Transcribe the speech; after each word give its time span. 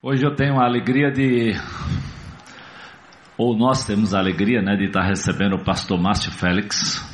Hoje 0.00 0.24
eu 0.24 0.32
tenho 0.32 0.60
a 0.60 0.64
alegria 0.64 1.10
de, 1.10 1.54
ou 3.36 3.58
nós 3.58 3.84
temos 3.84 4.14
a 4.14 4.20
alegria, 4.20 4.62
né, 4.62 4.76
de 4.76 4.84
estar 4.84 5.02
recebendo 5.02 5.56
o 5.56 5.64
pastor 5.64 6.00
Márcio 6.00 6.30
Félix. 6.30 7.04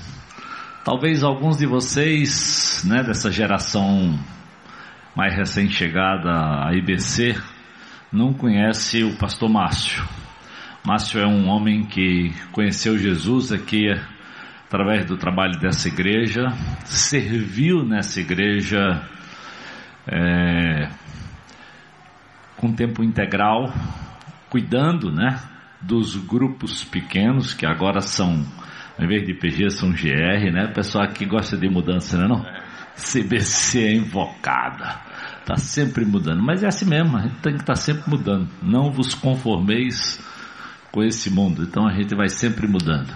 Talvez 0.84 1.24
alguns 1.24 1.56
de 1.56 1.64
vocês, 1.64 2.84
né, 2.86 3.02
dessa 3.02 3.32
geração 3.32 4.18
mais 5.16 5.34
recém-chegada 5.34 6.28
à 6.28 6.74
IBC, 6.74 7.34
não 8.12 8.34
conhece 8.34 9.02
o 9.02 9.16
pastor 9.16 9.48
Márcio. 9.48 10.06
Márcio 10.86 11.22
é 11.22 11.26
um 11.26 11.48
homem 11.48 11.86
que 11.86 12.34
conheceu 12.52 12.98
Jesus 12.98 13.50
aqui 13.50 13.88
através 14.66 15.06
do 15.06 15.16
trabalho 15.16 15.58
dessa 15.58 15.88
igreja, 15.88 16.48
serviu 16.84 17.82
nessa 17.82 18.20
igreja 18.20 19.08
é, 20.06 20.90
com 22.64 22.72
tempo 22.72 23.04
integral, 23.04 23.70
cuidando, 24.48 25.12
né, 25.12 25.38
dos 25.82 26.16
grupos 26.16 26.82
pequenos 26.82 27.52
que 27.52 27.66
agora 27.66 28.00
são, 28.00 28.42
ao 28.98 29.04
invés 29.04 29.26
de 29.26 29.34
PG, 29.34 29.68
são 29.68 29.90
GR, 29.90 30.50
né? 30.50 30.72
Pessoal 30.74 31.06
que 31.08 31.26
gosta 31.26 31.58
de 31.58 31.68
mudança, 31.68 32.16
né, 32.16 32.26
não? 32.26 32.42
CBC 32.96 33.80
é 33.80 33.92
invocada, 33.96 34.98
tá 35.44 35.56
sempre 35.56 36.06
mudando, 36.06 36.42
mas 36.42 36.62
é 36.62 36.68
assim 36.68 36.86
mesmo, 36.86 37.18
a 37.18 37.22
gente 37.22 37.36
tem 37.42 37.52
que 37.52 37.60
estar 37.60 37.74
tá 37.74 37.78
sempre 37.78 38.08
mudando. 38.08 38.48
Não 38.62 38.90
vos 38.90 39.14
conformeis 39.14 40.18
com 40.90 41.02
esse 41.02 41.28
mundo, 41.28 41.64
então 41.64 41.86
a 41.86 41.92
gente 41.92 42.14
vai 42.14 42.30
sempre 42.30 42.66
mudando. 42.66 43.12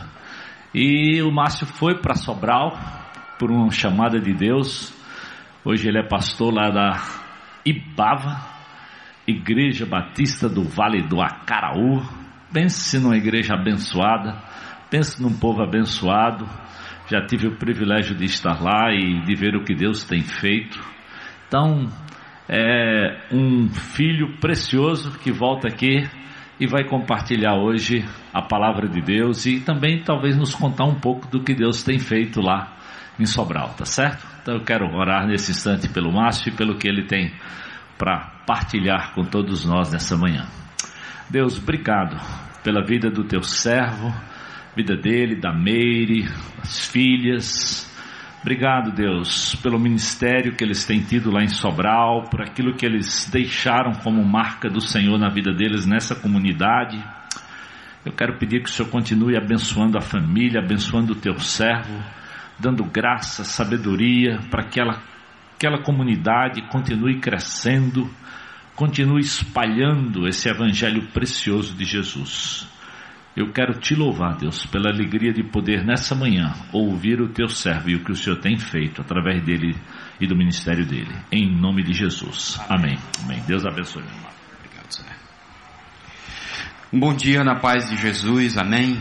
E 0.75 1.23
o 1.23 1.33
Márcio 1.33 1.67
foi 1.67 1.95
para 2.03 2.15
Sobral 2.15 2.79
por 3.39 3.51
uma 3.51 3.71
chamada 3.71 4.21
de 4.21 4.35
Deus. 4.35 4.93
Hoje 5.65 5.89
ele 5.89 6.01
é 6.01 6.07
pastor 6.07 6.53
lá 6.53 6.69
da 6.69 7.03
Ibava, 7.65 8.58
Igreja 9.29 9.85
Batista 9.85 10.49
do 10.49 10.65
Vale 10.65 11.03
do 11.03 11.21
Acaraú. 11.21 12.03
Pense 12.51 12.99
numa 12.99 13.15
igreja 13.15 13.53
abençoada, 13.53 14.39
pense 14.91 15.23
num 15.23 15.39
povo 15.39 15.63
abençoado. 15.63 16.49
Já 17.11 17.21
tive 17.27 17.47
o 17.47 17.57
privilégio 17.57 18.17
de 18.17 18.25
estar 18.25 18.63
lá 18.63 18.91
e 18.91 19.21
de 19.27 19.35
ver 19.35 19.55
o 19.55 19.65
que 19.65 19.75
Deus 19.75 20.03
tem 20.03 20.23
feito. 20.23 20.81
Então, 21.47 21.87
é 22.49 23.27
um 23.31 23.69
filho 23.69 24.39
precioso 24.41 25.19
que 25.19 25.31
volta 25.31 25.69
aqui 25.69 26.09
e 26.59 26.67
vai 26.67 26.85
compartilhar 26.85 27.55
hoje 27.57 28.03
a 28.33 28.41
palavra 28.41 28.89
de 28.89 29.03
Deus 29.03 29.45
e 29.45 29.61
também 29.61 30.03
talvez 30.03 30.39
nos 30.39 30.55
contar 30.55 30.85
um 30.85 30.99
pouco 30.99 31.29
do 31.29 31.45
que 31.45 31.55
Deus 31.55 31.83
tem 31.83 31.99
feito 31.99 32.41
lá 32.41 32.79
em 33.21 33.27
Sobral, 33.27 33.75
tá 33.77 33.85
certo? 33.85 34.27
Então 34.41 34.55
eu 34.55 34.65
quero 34.65 34.87
orar 34.97 35.27
nesse 35.27 35.51
instante 35.51 35.87
pelo 35.89 36.11
Márcio 36.11 36.49
e 36.51 36.57
pelo 36.57 36.79
que 36.79 36.89
ele 36.89 37.05
tem 37.05 37.31
para 37.99 38.45
partilhar 38.47 39.13
com 39.13 39.25
todos 39.25 39.65
nós 39.65 39.93
nessa 39.93 40.17
manhã. 40.17 40.47
Deus, 41.29 41.59
obrigado 41.59 42.17
pela 42.63 42.83
vida 42.83 43.11
do 43.11 43.25
teu 43.25 43.43
servo, 43.43 44.15
vida 44.75 44.97
dele, 44.97 45.35
da 45.35 45.53
Meire, 45.53 46.27
as 46.63 46.87
filhas. 46.87 47.85
Obrigado, 48.41 48.93
Deus, 48.93 49.57
pelo 49.57 49.79
ministério 49.79 50.55
que 50.55 50.63
eles 50.63 50.85
têm 50.87 51.01
tido 51.01 51.31
lá 51.31 51.43
em 51.43 51.49
Sobral, 51.49 52.25
por 52.31 52.41
aquilo 52.41 52.75
que 52.77 52.87
eles 52.87 53.29
deixaram 53.31 53.93
como 53.95 54.25
marca 54.25 54.71
do 54.71 54.81
Senhor 54.81 55.19
na 55.19 55.29
vida 55.29 55.53
deles 55.53 55.85
nessa 55.85 56.15
comunidade. 56.15 57.03
Eu 58.07 58.13
quero 58.13 58.39
pedir 58.39 58.63
que 58.63 58.71
o 58.71 58.73
Senhor 58.73 58.89
continue 58.89 59.37
abençoando 59.37 59.99
a 59.99 60.01
família, 60.01 60.61
abençoando 60.61 61.13
o 61.13 61.17
teu 61.17 61.39
servo, 61.41 62.03
dando 62.59 62.85
graça, 62.85 63.45
sabedoria 63.45 64.39
para 64.51 64.65
que 64.65 64.81
ela 64.81 65.03
aquela 65.59 65.83
comunidade 65.83 66.63
continue 66.71 67.19
crescendo, 67.19 68.09
continue 68.77 69.21
espalhando 69.21 70.29
esse 70.29 70.49
evangelho 70.49 71.09
precioso 71.09 71.75
de 71.75 71.85
Jesus. 71.85 72.69
Eu 73.37 73.53
quero 73.53 73.75
te 73.79 73.95
louvar, 73.95 74.37
Deus, 74.37 74.65
pela 74.67 74.89
alegria 74.89 75.33
de 75.33 75.43
poder 75.43 75.85
nessa 75.85 76.15
manhã 76.15 76.55
ouvir 76.73 77.21
o 77.21 77.29
teu 77.29 77.49
servo 77.49 77.91
e 77.91 77.97
o 77.97 78.05
que 78.05 78.13
o 78.13 78.17
Senhor 78.17 78.37
tem 78.39 78.57
feito 78.57 79.01
através 79.01 79.45
dele 79.45 79.77
e 80.21 80.29
do 80.29 80.37
ministério 80.37 80.87
dele. 80.87 81.13
Em 81.31 81.51
nome 81.51 81.83
de 81.83 81.93
Jesus. 81.93 82.61
Amém. 82.69 82.97
Amém. 83.25 83.43
Deus 83.47 83.67
abençoe, 83.67 84.03
meu 84.03 84.13
irmão. 84.13 84.31
Obrigado, 84.59 84.93
Zé. 84.93 85.05
Um 86.93 87.01
bom 87.01 87.15
dia 87.15 87.43
na 87.43 87.57
paz 87.57 87.89
de 87.91 87.97
Jesus. 87.97 88.57
Amém. 88.57 88.97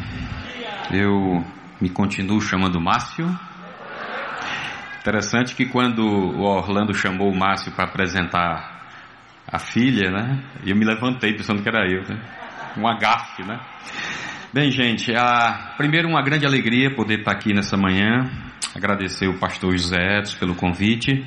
Eu 0.91 1.45
me 1.79 1.89
continuo 1.89 2.41
chamando 2.41 2.81
Márcio 2.81 3.27
Interessante 5.07 5.55
que 5.55 5.65
quando 5.65 6.05
o 6.05 6.41
Orlando 6.41 6.93
chamou 6.93 7.31
o 7.31 7.33
Márcio 7.33 7.71
para 7.71 7.85
apresentar 7.85 8.89
a 9.47 9.57
filha, 9.57 10.11
né? 10.11 10.43
Eu 10.65 10.75
me 10.75 10.83
levantei 10.83 11.31
pensando 11.31 11.63
que 11.63 11.69
era 11.69 11.89
eu, 11.89 12.01
né? 12.01 12.21
Um 12.77 12.85
agafe, 12.85 13.41
né? 13.41 13.57
Bem, 14.51 14.69
gente, 14.69 15.15
a, 15.15 15.75
primeiro 15.77 16.09
uma 16.09 16.21
grande 16.21 16.45
alegria 16.45 16.93
poder 16.93 17.19
estar 17.19 17.31
aqui 17.31 17.53
nessa 17.53 17.77
manhã. 17.77 18.29
Agradecer 18.75 19.29
o 19.29 19.39
pastor 19.39 19.77
José 19.77 20.17
Edson 20.19 20.39
pelo 20.39 20.55
convite. 20.55 21.25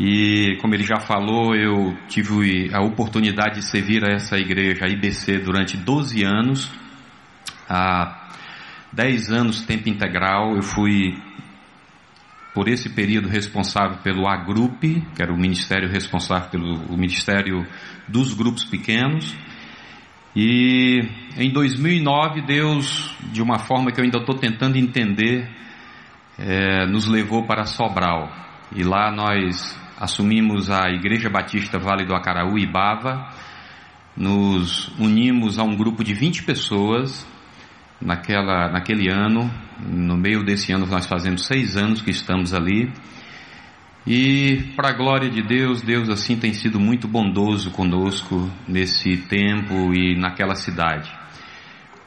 E 0.00 0.58
como 0.60 0.74
ele 0.74 0.82
já 0.82 0.98
falou, 0.98 1.54
eu 1.54 1.96
tive 2.08 2.68
a 2.74 2.82
oportunidade 2.82 3.60
de 3.60 3.62
servir 3.62 4.04
a 4.04 4.12
essa 4.12 4.36
igreja, 4.36 4.86
a 4.86 4.88
IBC, 4.88 5.38
durante 5.38 5.76
12 5.76 6.24
anos. 6.24 6.68
Há 7.68 8.28
10 8.92 9.30
anos 9.30 9.62
tempo 9.62 9.88
integral, 9.88 10.56
eu 10.56 10.62
fui 10.62 11.16
por 12.54 12.68
esse 12.68 12.90
período 12.90 13.28
responsável 13.28 13.98
pelo 13.98 14.26
Agrup, 14.28 14.80
que 15.14 15.22
era 15.22 15.32
o 15.32 15.36
ministério 15.36 15.88
responsável 15.88 16.50
pelo 16.50 16.96
ministério 16.96 17.66
dos 18.06 18.34
grupos 18.34 18.64
pequenos. 18.64 19.34
E 20.36 21.00
em 21.36 21.50
2009 21.50 22.42
Deus, 22.42 23.14
de 23.32 23.42
uma 23.42 23.58
forma 23.58 23.90
que 23.90 24.00
eu 24.00 24.04
ainda 24.04 24.18
estou 24.18 24.36
tentando 24.36 24.76
entender, 24.76 25.48
é, 26.38 26.86
nos 26.86 27.06
levou 27.06 27.46
para 27.46 27.64
Sobral. 27.64 28.30
E 28.74 28.82
lá 28.82 29.10
nós 29.10 29.78
assumimos 29.98 30.70
a 30.70 30.90
Igreja 30.90 31.30
Batista 31.30 31.78
Vale 31.78 32.04
do 32.04 32.14
Acaraú 32.14 32.58
e 32.58 32.66
Bava, 32.66 33.28
nos 34.16 34.88
unimos 34.98 35.58
a 35.58 35.62
um 35.62 35.74
grupo 35.74 36.04
de 36.04 36.12
20 36.12 36.42
pessoas 36.42 37.26
naquela, 38.04 38.68
naquele 38.70 39.08
ano, 39.08 39.50
no 39.80 40.16
meio 40.16 40.44
desse 40.44 40.72
ano 40.72 40.86
nós 40.86 41.06
fazemos 41.06 41.46
seis 41.46 41.76
anos 41.76 42.02
que 42.02 42.10
estamos 42.10 42.52
ali. 42.52 42.92
E 44.06 44.72
para 44.74 44.88
a 44.88 44.92
glória 44.92 45.30
de 45.30 45.42
Deus, 45.42 45.80
Deus 45.80 46.08
assim 46.08 46.36
tem 46.36 46.52
sido 46.52 46.80
muito 46.80 47.06
bondoso 47.06 47.70
conosco 47.70 48.50
nesse 48.66 49.16
tempo 49.16 49.94
e 49.94 50.16
naquela 50.18 50.56
cidade. 50.56 51.10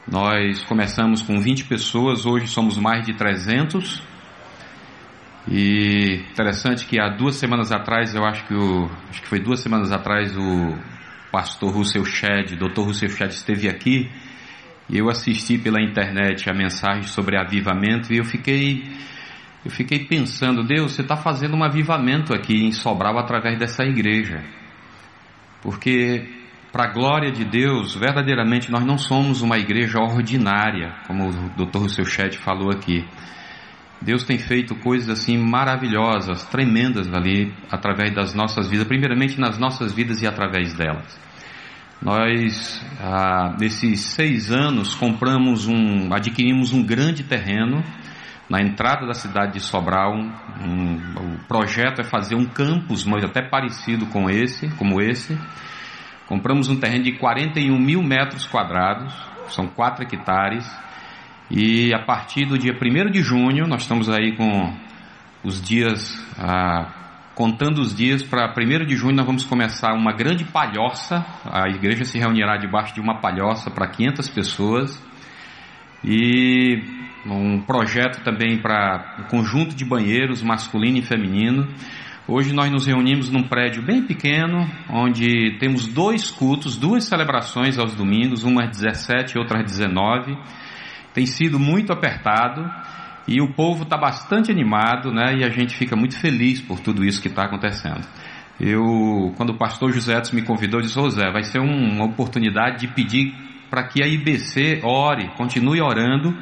Nós 0.06 0.62
começamos 0.64 1.22
com 1.22 1.40
20 1.40 1.64
pessoas, 1.64 2.26
hoje 2.26 2.48
somos 2.48 2.78
mais 2.78 3.04
de 3.04 3.14
300. 3.14 4.02
E 5.48 6.22
interessante 6.30 6.84
que 6.84 7.00
há 7.00 7.08
duas 7.08 7.36
semanas 7.36 7.72
atrás, 7.72 8.14
eu 8.14 8.24
acho 8.24 8.46
que, 8.46 8.54
o, 8.54 8.90
acho 9.08 9.22
que 9.22 9.28
foi 9.28 9.40
duas 9.40 9.60
semanas 9.60 9.90
atrás, 9.90 10.36
o 10.36 10.76
pastor 11.32 11.72
Russell 11.72 12.04
Shedd, 12.04 12.56
Dr. 12.56 12.82
Russell 12.82 13.08
Shedd 13.08 13.30
esteve 13.30 13.68
aqui 13.68 14.10
eu 14.90 15.08
assisti 15.08 15.58
pela 15.58 15.82
internet 15.82 16.48
a 16.48 16.54
mensagem 16.54 17.04
sobre 17.04 17.36
avivamento 17.36 18.12
e 18.12 18.18
eu 18.18 18.24
fiquei, 18.24 18.84
eu 19.64 19.70
fiquei 19.70 20.04
pensando, 20.04 20.62
Deus, 20.62 20.92
você 20.92 21.02
está 21.02 21.16
fazendo 21.16 21.56
um 21.56 21.64
avivamento 21.64 22.32
aqui 22.32 22.64
em 22.64 22.70
Sobral 22.70 23.18
através 23.18 23.58
dessa 23.58 23.82
igreja. 23.84 24.44
Porque, 25.60 26.24
para 26.70 26.84
a 26.84 26.92
glória 26.92 27.32
de 27.32 27.44
Deus, 27.44 27.96
verdadeiramente 27.96 28.70
nós 28.70 28.84
não 28.84 28.96
somos 28.96 29.42
uma 29.42 29.58
igreja 29.58 29.98
ordinária, 29.98 30.94
como 31.06 31.30
o 31.30 31.66
Dr. 31.66 31.78
Rousseau 31.78 32.06
Chet 32.06 32.38
falou 32.38 32.70
aqui. 32.70 33.04
Deus 34.00 34.24
tem 34.24 34.38
feito 34.38 34.74
coisas 34.76 35.08
assim 35.08 35.36
maravilhosas, 35.38 36.44
tremendas 36.44 37.12
ali, 37.12 37.52
através 37.70 38.14
das 38.14 38.34
nossas 38.34 38.68
vidas, 38.68 38.86
primeiramente 38.86 39.40
nas 39.40 39.58
nossas 39.58 39.92
vidas 39.92 40.22
e 40.22 40.26
através 40.26 40.74
delas. 40.74 41.25
Nós, 42.00 42.84
ah, 43.00 43.56
nesses 43.58 44.00
seis 44.00 44.52
anos, 44.52 44.94
compramos 44.94 45.66
um, 45.66 46.12
adquirimos 46.12 46.72
um 46.72 46.82
grande 46.84 47.24
terreno 47.24 47.82
na 48.48 48.60
entrada 48.60 49.06
da 49.06 49.14
cidade 49.14 49.54
de 49.54 49.60
Sobral. 49.60 50.14
Um, 50.14 50.96
o 51.16 51.38
projeto 51.48 52.00
é 52.00 52.04
fazer 52.04 52.34
um 52.34 52.44
campus, 52.44 53.04
mas 53.04 53.24
até 53.24 53.42
parecido 53.42 54.06
com 54.06 54.28
esse, 54.28 54.68
como 54.76 55.00
esse. 55.00 55.36
Compramos 56.26 56.68
um 56.68 56.78
terreno 56.78 57.04
de 57.04 57.12
41 57.12 57.78
mil 57.78 58.02
metros 58.02 58.46
quadrados, 58.46 59.14
são 59.48 59.66
4 59.66 60.04
hectares. 60.04 60.66
E 61.50 61.94
a 61.94 62.00
partir 62.00 62.44
do 62.44 62.58
dia 62.58 62.72
1 62.72 63.10
de 63.10 63.22
junho, 63.22 63.66
nós 63.66 63.82
estamos 63.82 64.10
aí 64.10 64.36
com 64.36 64.74
os 65.44 65.62
dias 65.62 66.20
ah, 66.38 66.95
Contando 67.36 67.82
os 67.82 67.94
dias 67.94 68.22
para 68.22 68.50
1 68.50 68.86
de 68.86 68.96
junho, 68.96 69.14
nós 69.14 69.26
vamos 69.26 69.44
começar 69.44 69.92
uma 69.92 70.10
grande 70.10 70.42
palhoça. 70.42 71.22
A 71.44 71.68
igreja 71.68 72.02
se 72.02 72.18
reunirá 72.18 72.56
debaixo 72.56 72.94
de 72.94 73.00
uma 73.02 73.20
palhoça 73.20 73.70
para 73.70 73.86
500 73.86 74.26
pessoas. 74.30 75.06
E 76.02 76.82
um 77.26 77.60
projeto 77.60 78.24
também 78.24 78.56
para 78.56 79.18
um 79.20 79.24
conjunto 79.24 79.76
de 79.76 79.84
banheiros 79.84 80.42
masculino 80.42 80.96
e 80.96 81.02
feminino. 81.02 81.68
Hoje 82.26 82.54
nós 82.54 82.70
nos 82.70 82.86
reunimos 82.86 83.28
num 83.28 83.42
prédio 83.42 83.82
bem 83.82 84.02
pequeno, 84.02 84.66
onde 84.88 85.58
temos 85.58 85.86
dois 85.86 86.30
cultos, 86.30 86.78
duas 86.78 87.04
celebrações 87.04 87.78
aos 87.78 87.94
domingos, 87.94 88.44
uma 88.44 88.64
às 88.64 88.70
17 88.70 89.36
e 89.36 89.38
outra 89.38 89.60
às 89.60 89.70
19. 89.70 90.38
Tem 91.12 91.26
sido 91.26 91.58
muito 91.58 91.92
apertado 91.92 92.64
e 93.28 93.40
o 93.40 93.52
povo 93.52 93.82
está 93.82 93.96
bastante 93.96 94.50
animado, 94.50 95.12
né? 95.12 95.38
E 95.38 95.44
a 95.44 95.50
gente 95.50 95.76
fica 95.76 95.96
muito 95.96 96.18
feliz 96.18 96.60
por 96.60 96.78
tudo 96.80 97.04
isso 97.04 97.20
que 97.20 97.28
está 97.28 97.44
acontecendo. 97.44 98.06
Eu, 98.58 99.34
quando 99.36 99.50
o 99.50 99.58
pastor 99.58 99.92
José 99.92 100.16
Edson 100.16 100.36
me 100.36 100.42
convidou, 100.42 100.80
disse: 100.80 100.94
José, 100.94 101.30
vai 101.30 101.42
ser 101.42 101.60
um, 101.60 101.94
uma 101.94 102.04
oportunidade 102.06 102.86
de 102.86 102.88
pedir 102.88 103.34
para 103.68 103.82
que 103.84 104.02
a 104.02 104.06
IBC 104.06 104.80
ore, 104.84 105.28
continue 105.36 105.80
orando 105.80 106.34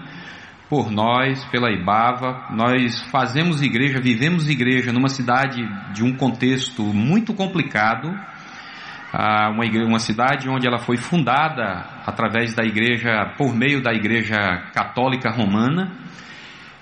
por 0.68 0.90
nós, 0.90 1.44
pela 1.46 1.70
Ibava. 1.70 2.48
Nós 2.50 3.00
fazemos 3.10 3.62
igreja, 3.62 4.00
vivemos 4.00 4.48
igreja 4.48 4.92
numa 4.92 5.08
cidade 5.08 5.66
de 5.92 6.04
um 6.04 6.16
contexto 6.16 6.82
muito 6.82 7.34
complicado, 7.34 8.12
ah, 9.12 9.50
uma, 9.50 9.64
igreja, 9.64 9.86
uma 9.86 9.98
cidade 9.98 10.48
onde 10.48 10.66
ela 10.66 10.78
foi 10.78 10.96
fundada 10.96 11.86
através 12.06 12.54
da 12.54 12.64
igreja, 12.64 13.32
por 13.36 13.54
meio 13.54 13.82
da 13.82 13.92
igreja 13.92 14.36
católica 14.72 15.30
romana. 15.30 15.92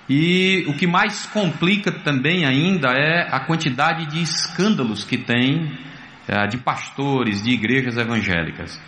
E 0.09 0.65
o 0.67 0.73
que 0.73 0.85
mais 0.85 1.25
complica 1.27 1.91
também 1.91 2.45
ainda 2.45 2.89
é 2.89 3.27
a 3.31 3.39
quantidade 3.39 4.05
de 4.07 4.21
escândalos 4.21 5.03
que 5.03 5.17
tem 5.17 5.71
ah, 6.27 6.45
de 6.45 6.57
pastores, 6.57 7.41
de 7.41 7.51
igrejas 7.51 7.97
evangélicas. 7.97 8.79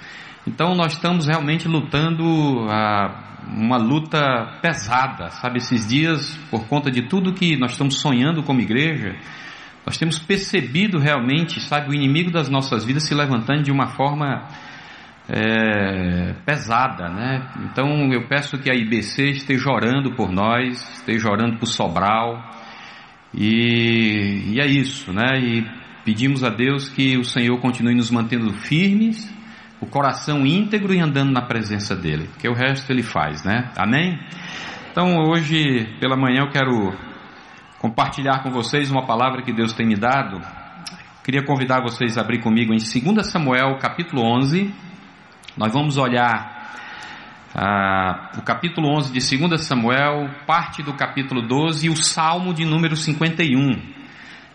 Então 0.46 0.76
nós 0.76 0.94
estamos 0.94 1.26
realmente 1.26 1.68
lutando 1.68 2.68
ah, 2.70 3.40
uma 3.48 3.78
luta 3.78 4.60
pesada, 4.62 5.30
sabe? 5.32 5.58
Esses 5.58 5.88
dias, 5.88 6.36
por 6.52 6.68
conta 6.68 6.92
de 6.92 7.04
tudo 7.04 7.34
que 7.34 7.56
nós 7.58 7.72
estamos 7.72 8.00
sonhando 8.00 8.44
como 8.44 8.60
igreja, 8.60 9.16
nós 9.86 9.98
temos 9.98 10.20
percebido 10.20 10.98
realmente, 10.98 11.62
sabe, 11.62 11.92
o 11.92 11.94
inimigo 11.94 12.32
das 12.32 12.50
nossas 12.50 12.84
vidas 12.84 13.08
se 13.08 13.14
levantando 13.14 13.64
de 13.64 13.72
uma 13.72 13.88
forma 13.88 14.48
é, 15.28 16.34
pesada, 16.46 17.10
né? 17.10 17.48
Então 17.66 18.12
eu 18.14 18.28
peço 18.28 18.58
que 18.58 18.70
a 18.70 18.76
IBC 18.76 19.32
esteja 19.32 19.72
orando 19.72 20.16
por 20.16 20.32
nós, 20.32 20.80
esteja 21.00 21.30
orando 21.30 21.58
por 21.58 21.68
Sobral, 21.68 22.42
e, 23.34 24.54
e 24.54 24.62
é 24.62 24.66
isso, 24.66 25.12
né? 25.12 25.40
E 25.40 25.68
pedimos 26.04 26.44
a 26.44 26.50
Deus 26.50 26.90
que 26.90 27.18
o 27.18 27.24
Senhor 27.24 27.60
continue 27.60 27.96
nos 27.96 28.12
mantendo 28.12 28.54
firmes 28.54 29.34
o 29.82 29.86
coração 29.86 30.46
íntegro 30.46 30.94
e 30.94 31.00
andando 31.00 31.32
na 31.32 31.42
presença 31.42 31.96
dele, 31.96 32.30
que 32.40 32.48
o 32.48 32.54
resto 32.54 32.92
ele 32.92 33.04
faz, 33.04 33.44
né? 33.44 33.72
Amém? 33.76 34.18
Então 34.92 35.18
hoje 35.28 35.98
pela 36.00 36.16
manhã 36.16 36.44
eu 36.44 36.50
quero 36.50 36.94
compartilhar 37.80 38.42
com 38.42 38.50
vocês 38.50 38.90
uma 38.90 39.06
palavra 39.06 39.42
que 39.42 39.52
Deus 39.52 39.74
tem 39.74 39.86
me 39.86 39.96
dado. 39.96 40.40
Queria 41.24 41.44
convidar 41.44 41.82
vocês 41.82 42.18
a 42.18 42.22
abrir 42.22 42.40
comigo 42.40 42.74
em 42.74 42.78
2 42.78 43.28
Samuel, 43.28 43.78
capítulo 43.80 44.22
11. 44.24 44.85
Nós 45.58 45.72
vamos 45.72 45.96
olhar 45.96 46.70
ah, 47.56 48.32
o 48.38 48.42
capítulo 48.42 48.90
11 48.98 49.14
de 49.14 49.38
2 49.38 49.66
Samuel, 49.66 50.30
parte 50.46 50.84
do 50.84 50.94
capítulo 50.94 51.42
12 51.42 51.88
e 51.88 51.90
o 51.90 51.96
Salmo 51.96 52.54
de 52.54 52.66
número 52.66 52.98
51. 52.98 53.82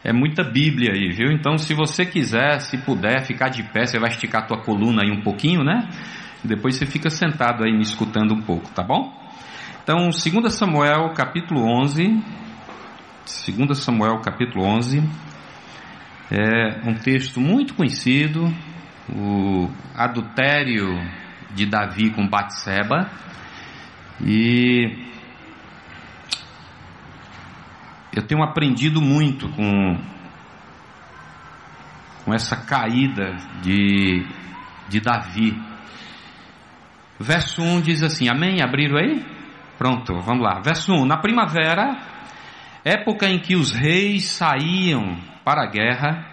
É 0.04 0.12
muita 0.12 0.44
Bíblia 0.44 0.92
aí, 0.92 1.10
viu? 1.10 1.32
Então, 1.32 1.56
se 1.56 1.72
você 1.72 2.04
quiser, 2.04 2.60
se 2.60 2.76
puder, 2.84 3.24
ficar 3.24 3.48
de 3.48 3.62
pé, 3.62 3.86
você 3.86 3.98
vai 3.98 4.10
esticar 4.10 4.42
a 4.42 4.46
tua 4.46 4.58
coluna 4.58 5.02
aí 5.02 5.10
um 5.10 5.22
pouquinho, 5.22 5.64
né? 5.64 5.88
Depois 6.44 6.76
você 6.76 6.84
fica 6.84 7.08
sentado 7.08 7.64
aí 7.64 7.72
me 7.72 7.82
escutando 7.82 8.34
um 8.34 8.42
pouco, 8.42 8.68
tá 8.68 8.82
bom? 8.82 9.10
Então, 9.82 10.10
2 10.10 10.52
Samuel, 10.52 11.14
capítulo 11.14 11.62
11. 11.82 12.22
2 13.56 13.78
Samuel, 13.78 14.18
capítulo 14.20 14.66
11. 14.66 15.02
É 16.30 16.86
um 16.86 16.92
texto 16.92 17.40
muito 17.40 17.72
conhecido, 17.72 18.54
o 19.14 19.70
adultério 19.94 20.98
de 21.54 21.66
Davi 21.66 22.10
com 22.10 22.26
Batseba. 22.26 23.10
E 24.22 25.10
eu 28.12 28.22
tenho 28.26 28.42
aprendido 28.42 29.00
muito 29.00 29.48
com, 29.50 29.98
com 32.24 32.34
essa 32.34 32.56
caída 32.56 33.36
de, 33.62 34.26
de 34.88 35.00
Davi. 35.00 35.56
Verso 37.18 37.62
1 37.62 37.80
diz 37.82 38.02
assim: 38.02 38.28
Amém? 38.28 38.62
Abriram 38.62 38.98
aí? 38.98 39.24
Pronto, 39.78 40.20
vamos 40.20 40.42
lá. 40.42 40.60
Verso 40.60 40.92
1: 40.92 41.06
Na 41.06 41.18
primavera, 41.18 41.96
época 42.84 43.28
em 43.28 43.38
que 43.38 43.56
os 43.56 43.72
reis 43.72 44.26
saíam 44.26 45.16
para 45.44 45.64
a 45.64 45.70
guerra, 45.70 46.29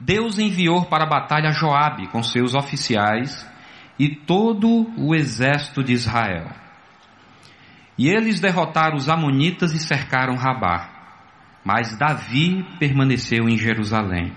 Deus 0.00 0.38
enviou 0.38 0.84
para 0.84 1.04
a 1.04 1.08
batalha 1.08 1.52
Joabe 1.52 2.08
com 2.08 2.22
seus 2.22 2.54
oficiais 2.54 3.48
e 3.98 4.14
todo 4.14 4.92
o 4.96 5.14
exército 5.14 5.82
de 5.82 5.92
Israel. 5.92 6.48
E 7.98 8.08
eles 8.08 8.40
derrotaram 8.40 8.96
os 8.96 9.08
Amonitas 9.08 9.72
e 9.72 9.78
cercaram 9.78 10.36
Rabá. 10.36 10.90
Mas 11.64 11.96
Davi 11.98 12.64
permaneceu 12.78 13.48
em 13.48 13.56
Jerusalém. 13.56 14.32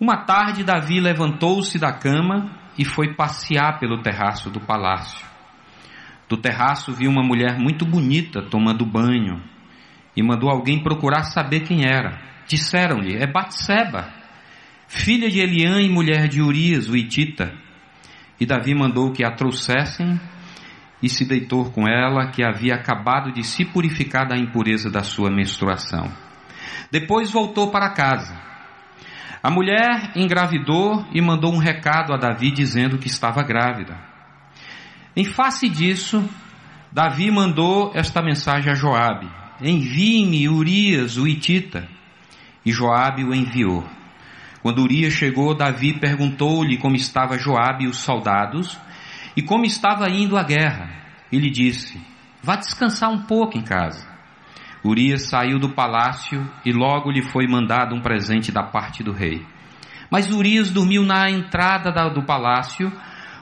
Uma 0.00 0.24
tarde, 0.24 0.64
Davi 0.64 0.98
levantou-se 0.98 1.78
da 1.78 1.92
cama 1.92 2.50
e 2.76 2.84
foi 2.84 3.14
passear 3.14 3.78
pelo 3.78 4.02
terraço 4.02 4.50
do 4.50 4.60
palácio. 4.60 5.24
Do 6.28 6.36
terraço 6.36 6.92
viu 6.92 7.10
uma 7.10 7.22
mulher 7.22 7.58
muito 7.58 7.84
bonita 7.84 8.42
tomando 8.42 8.84
banho 8.84 9.42
e 10.16 10.22
mandou 10.22 10.50
alguém 10.50 10.82
procurar 10.82 11.22
saber 11.24 11.60
quem 11.60 11.86
era. 11.86 12.18
Disseram-lhe: 12.46 13.16
É 13.16 13.26
Batseba, 13.26 14.08
filha 14.94 15.28
de 15.28 15.40
Eliã 15.40 15.80
e 15.80 15.88
mulher 15.88 16.28
de 16.28 16.40
Urias, 16.40 16.88
o 16.88 16.96
Itita. 16.96 17.52
E 18.40 18.46
Davi 18.46 18.74
mandou 18.74 19.12
que 19.12 19.24
a 19.24 19.32
trouxessem 19.32 20.20
e 21.02 21.08
se 21.08 21.24
deitou 21.24 21.70
com 21.70 21.86
ela, 21.88 22.30
que 22.30 22.44
havia 22.44 22.74
acabado 22.74 23.32
de 23.32 23.42
se 23.42 23.64
purificar 23.64 24.26
da 24.26 24.36
impureza 24.36 24.88
da 24.88 25.02
sua 25.02 25.30
menstruação. 25.30 26.10
Depois 26.90 27.30
voltou 27.30 27.70
para 27.70 27.90
casa. 27.90 28.40
A 29.42 29.50
mulher 29.50 30.12
engravidou 30.16 31.04
e 31.12 31.20
mandou 31.20 31.52
um 31.52 31.58
recado 31.58 32.14
a 32.14 32.16
Davi 32.16 32.50
dizendo 32.50 32.96
que 32.96 33.08
estava 33.08 33.42
grávida. 33.42 33.98
Em 35.14 35.24
face 35.24 35.68
disso, 35.68 36.24
Davi 36.90 37.30
mandou 37.30 37.92
esta 37.94 38.22
mensagem 38.22 38.70
a 38.72 38.74
Joabe: 38.74 39.28
Envie-me 39.60 40.48
Urias, 40.48 41.18
o 41.18 41.26
Itita. 41.26 41.86
E 42.64 42.72
Joabe 42.72 43.24
o 43.24 43.34
enviou. 43.34 43.84
Quando 44.64 44.80
Urias 44.80 45.12
chegou, 45.12 45.54
Davi 45.54 45.92
perguntou-lhe 46.00 46.78
como 46.78 46.96
estava 46.96 47.36
Joabe 47.36 47.84
e 47.84 47.86
os 47.86 47.98
soldados, 47.98 48.80
e 49.36 49.42
como 49.42 49.66
estava 49.66 50.08
indo 50.08 50.38
a 50.38 50.42
guerra, 50.42 50.88
ele 51.30 51.50
disse: 51.50 52.00
Vá 52.42 52.56
descansar 52.56 53.10
um 53.10 53.24
pouco 53.24 53.58
em 53.58 53.60
casa. 53.60 54.08
Urias 54.82 55.28
saiu 55.28 55.58
do 55.58 55.74
palácio 55.74 56.50
e 56.64 56.72
logo 56.72 57.10
lhe 57.10 57.20
foi 57.20 57.46
mandado 57.46 57.94
um 57.94 58.00
presente 58.00 58.50
da 58.50 58.62
parte 58.62 59.02
do 59.02 59.12
rei. 59.12 59.44
Mas 60.10 60.32
Urias 60.32 60.70
dormiu 60.70 61.04
na 61.04 61.30
entrada 61.30 61.90
do 62.08 62.22
palácio, 62.22 62.90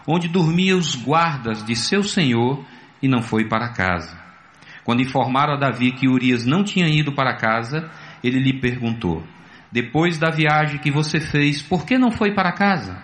onde 0.04 0.26
dormiam 0.26 0.76
os 0.76 0.96
guardas 0.96 1.64
de 1.64 1.76
seu 1.76 2.02
senhor, 2.02 2.64
e 3.00 3.06
não 3.06 3.22
foi 3.22 3.44
para 3.44 3.68
casa. 3.68 4.20
Quando 4.82 5.02
informaram 5.02 5.54
a 5.54 5.56
Davi 5.56 5.92
que 5.92 6.08
Urias 6.08 6.44
não 6.44 6.64
tinha 6.64 6.88
ido 6.88 7.12
para 7.12 7.36
casa, 7.36 7.88
ele 8.24 8.40
lhe 8.40 8.58
perguntou: 8.58 9.22
Depois 9.72 10.18
da 10.18 10.30
viagem 10.30 10.78
que 10.78 10.90
você 10.90 11.18
fez, 11.18 11.62
por 11.62 11.86
que 11.86 11.96
não 11.96 12.10
foi 12.10 12.34
para 12.34 12.52
casa? 12.52 13.02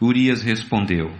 Urias 0.00 0.42
respondeu: 0.42 1.10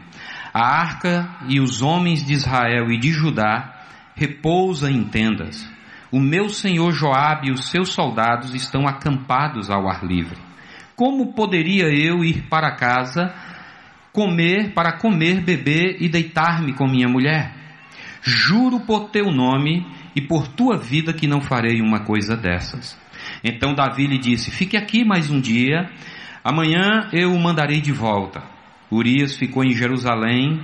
a 0.55 0.65
arca 0.65 1.29
e 1.49 1.59
os 1.59 1.83
homens 1.83 2.25
de 2.25 2.33
Israel 2.33 2.89
e 2.93 2.97
de 2.97 3.11
Judá 3.11 3.75
repousam 4.15 4.89
em 4.89 5.03
tendas. 5.03 5.69
O 6.13 6.21
meu 6.21 6.49
senhor 6.49 6.93
Joabe 6.93 7.49
e 7.49 7.51
os 7.51 7.71
seus 7.71 7.89
soldados 7.89 8.55
estão 8.55 8.87
acampados 8.87 9.69
ao 9.69 9.89
ar 9.89 10.05
livre. 10.05 10.39
Como 10.95 11.33
poderia 11.33 11.87
eu 11.87 12.25
ir 12.25 12.43
para 12.49 12.77
casa, 12.77 13.35
comer, 14.13 14.73
para 14.75 14.93
comer, 14.93 15.41
beber 15.41 15.97
e 16.01 16.09
deitar-me 16.09 16.73
com 16.73 16.87
minha 16.87 17.09
mulher? 17.09 17.53
Juro 18.23 18.79
por 18.79 19.11
teu 19.11 19.33
nome 19.33 19.85
e 20.15 20.21
por 20.21 20.47
tua 20.47 20.79
vida 20.79 21.13
que 21.13 21.27
não 21.27 21.41
farei 21.41 21.81
uma 21.81 22.05
coisa 22.05 22.37
dessas. 22.37 22.97
Então 23.43 23.75
Davi 23.75 24.07
lhe 24.07 24.19
disse: 24.19 24.51
Fique 24.51 24.77
aqui 24.77 25.05
mais 25.05 25.31
um 25.31 25.41
dia, 25.41 25.91
amanhã 26.43 27.09
eu 27.13 27.33
o 27.33 27.41
mandarei 27.41 27.81
de 27.81 27.93
volta. 27.93 28.43
Urias 28.91 29.37
ficou 29.37 29.65
em 29.65 29.73
Jerusalém, 29.73 30.61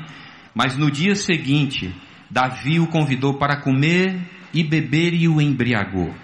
mas 0.55 0.77
no 0.77 0.91
dia 0.91 1.15
seguinte, 1.15 1.95
Davi 2.31 2.79
o 2.79 2.87
convidou 2.87 3.35
para 3.35 3.57
comer 3.57 4.21
e 4.53 4.63
beber 4.63 5.15
e 5.15 5.29
o 5.29 5.41
embriagou. 5.41 6.15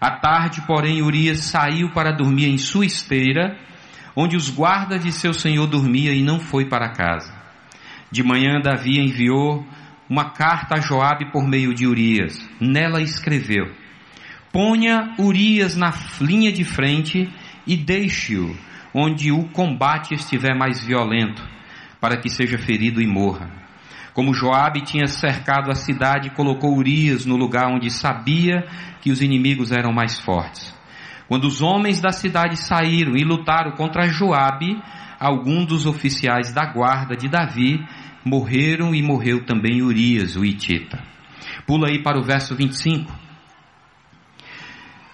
À 0.00 0.10
tarde, 0.10 0.62
porém, 0.66 1.02
Urias 1.02 1.40
saiu 1.40 1.90
para 1.90 2.10
dormir 2.10 2.46
em 2.46 2.58
sua 2.58 2.86
esteira, 2.86 3.58
onde 4.16 4.36
os 4.36 4.50
guardas 4.50 5.02
de 5.02 5.12
seu 5.12 5.32
senhor 5.32 5.66
dormiam 5.66 6.14
e 6.14 6.22
não 6.22 6.40
foi 6.40 6.64
para 6.66 6.90
casa. 6.90 7.32
De 8.10 8.22
manhã, 8.22 8.60
Davi 8.60 8.98
enviou 8.98 9.64
uma 10.08 10.30
carta 10.30 10.76
a 10.76 10.80
Joabe 10.80 11.30
por 11.30 11.46
meio 11.46 11.72
de 11.72 11.86
Urias. 11.86 12.36
Nela 12.60 13.00
escreveu: 13.00 13.70
Ponha 14.52 15.14
Urias 15.16 15.76
na 15.76 15.92
linha 16.20 16.50
de 16.50 16.64
frente 16.64 17.32
e 17.64 17.76
deixe-o 17.76 18.56
onde 18.92 19.30
o 19.30 19.44
combate 19.50 20.14
estiver 20.14 20.56
mais 20.56 20.82
violento, 20.82 21.40
para 22.00 22.16
que 22.16 22.28
seja 22.28 22.58
ferido 22.58 23.00
e 23.00 23.06
morra. 23.06 23.48
Como 24.12 24.34
Joabe 24.34 24.82
tinha 24.82 25.06
cercado 25.06 25.70
a 25.70 25.76
cidade, 25.76 26.30
colocou 26.30 26.76
Urias 26.76 27.24
no 27.24 27.36
lugar 27.36 27.68
onde 27.68 27.90
sabia 27.90 28.66
que 29.00 29.12
os 29.12 29.22
inimigos 29.22 29.70
eram 29.70 29.92
mais 29.92 30.18
fortes. 30.18 30.74
Quando 31.28 31.44
os 31.44 31.62
homens 31.62 32.00
da 32.00 32.10
cidade 32.10 32.56
saíram 32.56 33.16
e 33.16 33.22
lutaram 33.22 33.70
contra 33.76 34.08
Joabe, 34.08 34.82
alguns 35.20 35.66
dos 35.66 35.86
oficiais 35.86 36.52
da 36.52 36.66
guarda 36.66 37.16
de 37.16 37.28
Davi 37.28 37.86
morreram 38.24 38.92
e 38.92 39.00
morreu 39.00 39.44
também 39.44 39.80
Urias, 39.80 40.34
o 40.34 40.44
Itita. 40.44 41.00
Pula 41.68 41.86
aí 41.88 42.02
para 42.02 42.18
o 42.18 42.24
verso 42.24 42.56
25. 42.56 43.19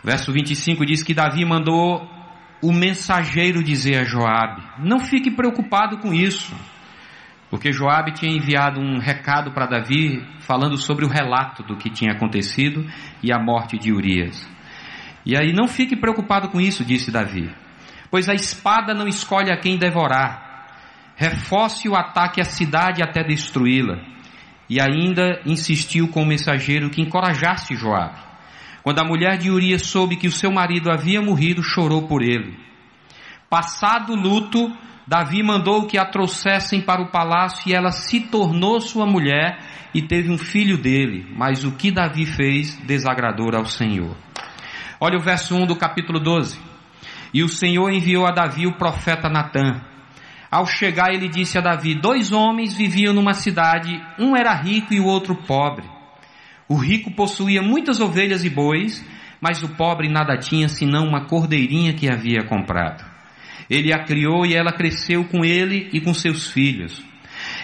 Verso 0.07 0.33
25 0.33 0.87
diz 0.87 1.03
que 1.03 1.13
Davi 1.13 1.45
mandou 1.45 2.09
o 2.63 2.73
mensageiro 2.73 3.61
dizer 3.61 3.99
a 3.99 4.05
Joabe: 4.05 4.63
Não 4.79 5.01
fique 5.01 5.33
preocupado 5.33 5.99
com 5.99 6.15
isso. 6.15 6.55
Porque 7.51 7.73
Joabe 7.73 8.13
tinha 8.13 8.31
enviado 8.31 8.81
um 8.81 9.01
recado 9.01 9.51
para 9.51 9.67
Davi 9.67 10.25
falando 10.39 10.77
sobre 10.77 11.05
o 11.05 11.09
relato 11.09 11.65
do 11.65 11.77
que 11.77 11.91
tinha 11.91 12.13
acontecido 12.13 12.87
e 13.21 13.33
a 13.33 13.39
morte 13.39 13.77
de 13.77 13.93
Urias. 13.93 14.49
E 15.25 15.37
aí 15.37 15.53
não 15.53 15.67
fique 15.67 15.97
preocupado 15.97 16.51
com 16.51 16.61
isso, 16.61 16.85
disse 16.85 17.11
Davi, 17.11 17.53
pois 18.09 18.29
a 18.29 18.35
espada 18.35 18.95
não 18.95 19.09
escolhe 19.09 19.51
a 19.51 19.57
quem 19.57 19.77
devorar. 19.77 20.69
Reforce 21.17 21.89
o 21.89 21.97
ataque 21.97 22.41
à 22.41 22.45
cidade 22.45 23.03
até 23.03 23.25
destruí-la. 23.25 23.99
E 24.71 24.81
ainda 24.81 25.41
insistiu 25.45 26.07
com 26.09 26.23
o 26.23 26.27
mensageiro 26.27 26.91
que 26.91 27.03
encorajasse 27.03 27.75
Joabe. 27.75 28.26
Quando 28.87 29.01
a 29.01 29.05
mulher 29.05 29.37
de 29.37 29.51
Urias 29.51 29.83
soube 29.83 30.15
que 30.15 30.29
o 30.29 30.31
seu 30.33 30.53
marido 30.53 30.93
havia 30.93 31.21
morrido, 31.21 31.61
chorou 31.61 32.07
por 32.07 32.23
ele. 32.23 32.57
Passado 33.51 34.13
o 34.13 34.15
luto, 34.15 34.73
Davi 35.05 35.43
mandou 35.43 35.89
que 35.89 35.99
a 35.99 36.05
trouxessem 36.05 36.81
para 36.81 37.03
o 37.03 37.11
palácio 37.11 37.69
e 37.69 37.75
ela 37.75 37.91
se 37.91 38.21
tornou 38.21 38.81
sua 38.81 39.05
mulher 39.05 39.59
e 39.93 40.03
teve 40.03 40.31
um 40.31 40.39
filho 40.39 40.79
dele. 40.79 41.27
Mas 41.37 41.65
o 41.65 41.73
que 41.73 41.91
Davi 41.91 42.27
fez 42.27 42.77
desagradou 42.87 43.51
ao 43.57 43.65
Senhor. 43.65 44.17
Olha 45.01 45.19
o 45.19 45.21
verso 45.21 45.57
1 45.57 45.67
do 45.67 45.75
capítulo 45.75 46.21
12. 46.21 46.57
E 47.35 47.43
o 47.43 47.49
Senhor 47.49 47.91
enviou 47.91 48.25
a 48.25 48.31
Davi 48.31 48.69
o 48.69 48.79
profeta 48.79 49.29
Natã. 49.29 49.81
Ao 50.49 50.65
chegar, 50.65 51.13
ele 51.13 51.29
disse 51.29 51.59
a 51.59 51.61
Davi: 51.61 51.93
Dois 51.93 52.31
homens 52.31 52.77
viviam 52.77 53.13
numa 53.13 53.35
cidade, 53.35 54.01
um 54.17 54.37
era 54.37 54.55
rico 54.55 54.95
e 54.95 55.01
o 55.01 55.07
outro 55.07 55.35
pobre. 55.35 55.96
O 56.69 56.75
rico 56.75 57.13
possuía 57.13 57.63
muitas 57.63 58.01
ovelhas 58.01 58.45
e 58.45 58.51
bois, 58.51 59.05
mas 59.41 59.63
o 59.63 59.69
pobre 59.69 60.09
nada 60.09 60.37
tinha 60.37 60.69
senão 60.69 61.07
uma 61.07 61.27
cordeirinha 61.27 61.95
que 61.95 62.09
havia 62.09 62.45
comprado. 62.45 63.05
Ele 63.71 63.93
a 63.93 64.05
criou 64.05 64.45
e 64.45 64.55
ela 64.55 64.73
cresceu 64.73 65.25
com 65.25 65.45
ele 65.45 65.89
e 65.93 66.01
com 66.01 66.13
seus 66.13 66.49
filhos. 66.51 67.03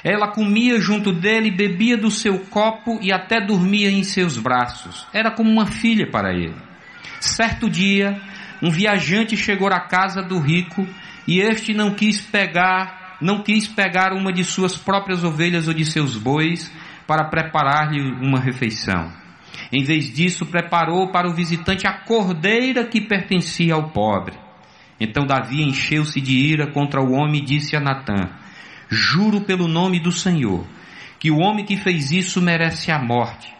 Ela 0.04 0.28
comia 0.28 0.80
junto 0.80 1.12
dele, 1.12 1.50
bebia 1.50 1.96
do 1.96 2.10
seu 2.10 2.38
copo 2.46 2.98
e 3.00 3.12
até 3.12 3.40
dormia 3.40 3.90
em 3.90 4.02
seus 4.02 4.36
braços. 4.36 5.06
Era 5.12 5.30
como 5.30 5.50
uma 5.50 5.66
filha 5.66 6.08
para 6.10 6.32
ele. 6.32 6.54
Certo 7.20 7.70
dia, 7.70 8.20
um 8.60 8.70
viajante 8.70 9.36
chegou 9.36 9.68
à 9.68 9.80
casa 9.80 10.22
do 10.22 10.38
rico 10.38 10.86
e 11.26 11.40
este 11.40 11.72
não 11.72 11.94
quis 11.94 12.20
pegar, 12.20 13.16
não 13.20 13.42
quis 13.42 13.66
pegar 13.66 14.12
uma 14.12 14.32
de 14.32 14.44
suas 14.44 14.76
próprias 14.76 15.22
ovelhas 15.24 15.68
ou 15.68 15.74
de 15.74 15.84
seus 15.84 16.16
bois 16.16 16.70
para 17.12 17.24
preparar-lhe 17.24 18.00
uma 18.00 18.40
refeição. 18.40 19.12
Em 19.70 19.84
vez 19.84 20.10
disso, 20.10 20.46
preparou 20.46 21.12
para 21.12 21.28
o 21.28 21.34
visitante 21.34 21.86
a 21.86 21.92
cordeira 21.92 22.86
que 22.86 23.02
pertencia 23.02 23.74
ao 23.74 23.90
pobre. 23.90 24.34
Então 24.98 25.26
Davi 25.26 25.62
encheu-se 25.62 26.22
de 26.22 26.32
ira 26.32 26.72
contra 26.72 27.02
o 27.02 27.12
homem 27.12 27.42
e 27.42 27.44
disse 27.44 27.76
a 27.76 27.80
Natã: 27.80 28.30
Juro 28.88 29.42
pelo 29.42 29.68
nome 29.68 30.00
do 30.00 30.10
Senhor, 30.10 30.64
que 31.18 31.30
o 31.30 31.36
homem 31.36 31.66
que 31.66 31.76
fez 31.76 32.12
isso 32.12 32.40
merece 32.40 32.90
a 32.90 32.98
morte. 32.98 33.54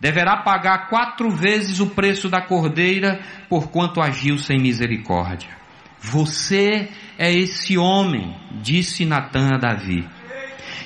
Deverá 0.00 0.38
pagar 0.38 0.88
quatro 0.88 1.28
vezes 1.30 1.80
o 1.80 1.88
preço 1.88 2.30
da 2.30 2.40
cordeira, 2.40 3.20
porquanto 3.46 4.00
agiu 4.00 4.38
sem 4.38 4.58
misericórdia. 4.58 5.50
Você 5.98 6.88
é 7.18 7.30
esse 7.30 7.76
homem, 7.76 8.34
disse 8.62 9.04
Natã 9.04 9.50
a 9.52 9.58
Davi. 9.58 10.08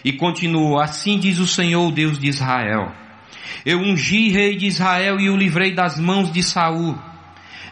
E 0.05 0.13
continuou: 0.13 0.79
Assim 0.79 1.19
diz 1.19 1.39
o 1.39 1.47
Senhor, 1.47 1.91
Deus 1.91 2.19
de 2.19 2.29
Israel. 2.29 2.93
Eu 3.65 3.79
ungi 3.79 4.29
rei 4.31 4.57
de 4.57 4.67
Israel 4.67 5.19
e 5.19 5.31
o 5.31 5.37
livrei 5.37 5.73
das 5.73 5.99
mãos 5.99 6.31
de 6.31 6.43
Saul 6.43 6.99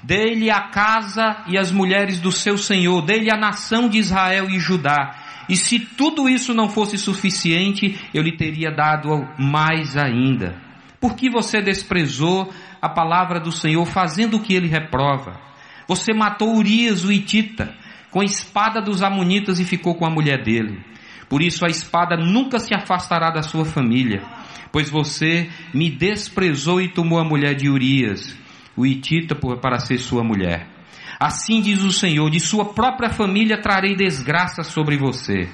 dê-lhe 0.02 0.50
a 0.50 0.60
casa 0.60 1.44
e 1.46 1.56
as 1.56 1.70
mulheres 1.70 2.20
do 2.20 2.32
seu 2.32 2.58
senhor, 2.58 3.02
dê-lhe 3.02 3.30
a 3.30 3.38
nação 3.38 3.88
de 3.88 3.98
Israel 3.98 4.50
e 4.50 4.58
Judá. 4.58 5.14
E 5.48 5.56
se 5.56 5.78
tudo 5.78 6.28
isso 6.28 6.52
não 6.52 6.68
fosse 6.68 6.98
suficiente, 6.98 7.98
eu 8.12 8.22
lhe 8.22 8.36
teria 8.36 8.70
dado 8.70 9.26
mais 9.38 9.96
ainda. 9.96 10.56
Por 11.00 11.14
que 11.14 11.30
você 11.30 11.60
desprezou 11.60 12.52
a 12.80 12.88
palavra 12.88 13.40
do 13.40 13.50
Senhor, 13.50 13.84
fazendo 13.86 14.36
o 14.36 14.40
que 14.40 14.54
ele 14.54 14.68
reprova? 14.68 15.40
Você 15.88 16.12
matou 16.12 16.56
Urias, 16.56 17.04
o 17.04 17.12
Itita, 17.12 17.74
com 18.10 18.20
a 18.20 18.24
espada 18.24 18.80
dos 18.80 19.02
Amonitas 19.02 19.58
e 19.58 19.64
ficou 19.64 19.94
com 19.94 20.06
a 20.06 20.10
mulher 20.10 20.42
dele. 20.42 20.80
Por 21.32 21.40
isso 21.40 21.64
a 21.64 21.68
espada 21.70 22.14
nunca 22.14 22.58
se 22.58 22.74
afastará 22.74 23.30
da 23.30 23.40
sua 23.40 23.64
família, 23.64 24.22
pois 24.70 24.90
você 24.90 25.48
me 25.72 25.88
desprezou 25.88 26.78
e 26.78 26.90
tomou 26.90 27.18
a 27.18 27.24
mulher 27.24 27.54
de 27.54 27.70
Urias 27.70 28.36
o 28.76 28.84
Itita 28.84 29.34
para 29.34 29.78
ser 29.78 29.96
sua 29.96 30.22
mulher. 30.22 30.68
Assim 31.18 31.62
diz 31.62 31.82
o 31.82 31.90
Senhor: 31.90 32.28
de 32.28 32.38
sua 32.38 32.74
própria 32.74 33.08
família 33.08 33.58
trarei 33.62 33.96
desgraça 33.96 34.62
sobre 34.62 34.98
você. 34.98 35.48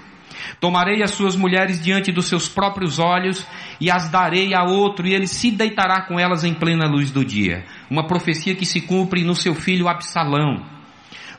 Tomarei 0.58 1.00
as 1.00 1.12
suas 1.12 1.36
mulheres 1.36 1.80
diante 1.80 2.10
dos 2.10 2.26
seus 2.26 2.48
próprios 2.48 2.98
olhos 2.98 3.46
e 3.80 3.88
as 3.88 4.10
darei 4.10 4.54
a 4.54 4.64
outro, 4.64 5.06
e 5.06 5.14
ele 5.14 5.28
se 5.28 5.52
deitará 5.52 6.02
com 6.08 6.18
elas 6.18 6.42
em 6.42 6.54
plena 6.54 6.88
luz 6.88 7.12
do 7.12 7.24
dia. 7.24 7.64
Uma 7.88 8.04
profecia 8.04 8.56
que 8.56 8.66
se 8.66 8.80
cumpre 8.80 9.22
no 9.22 9.36
seu 9.36 9.54
filho 9.54 9.86
Absalão. 9.86 10.77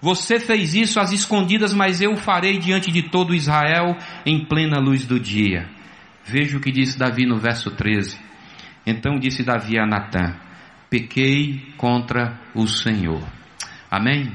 Você 0.02 0.40
fez 0.40 0.76
isso 0.76 1.00
às 1.00 1.12
escondidas, 1.12 1.74
mas 1.74 2.02
eu 2.02 2.14
o 2.14 2.18
farei 2.18 2.58
diante 2.58 2.92
de 2.92 3.04
todo 3.04 3.36
Israel 3.36 3.98
em 4.26 4.46
plena 4.46 4.80
luz 4.80 5.06
do 5.06 5.20
dia. 5.20 5.70
Veja 6.24 6.58
o 6.58 6.62
que 6.62 6.72
disse 6.72 6.98
Davi 6.98 7.26
no 7.26 7.38
verso 7.38 7.72
13. 7.72 8.18
Então 8.86 9.20
disse 9.20 9.44
Davi 9.44 9.78
a 9.78 9.86
Natã: 9.86 10.36
pequei 10.90 11.74
contra 11.78 12.40
o 12.56 12.66
Senhor. 12.66 13.22
Amém? 13.92 14.32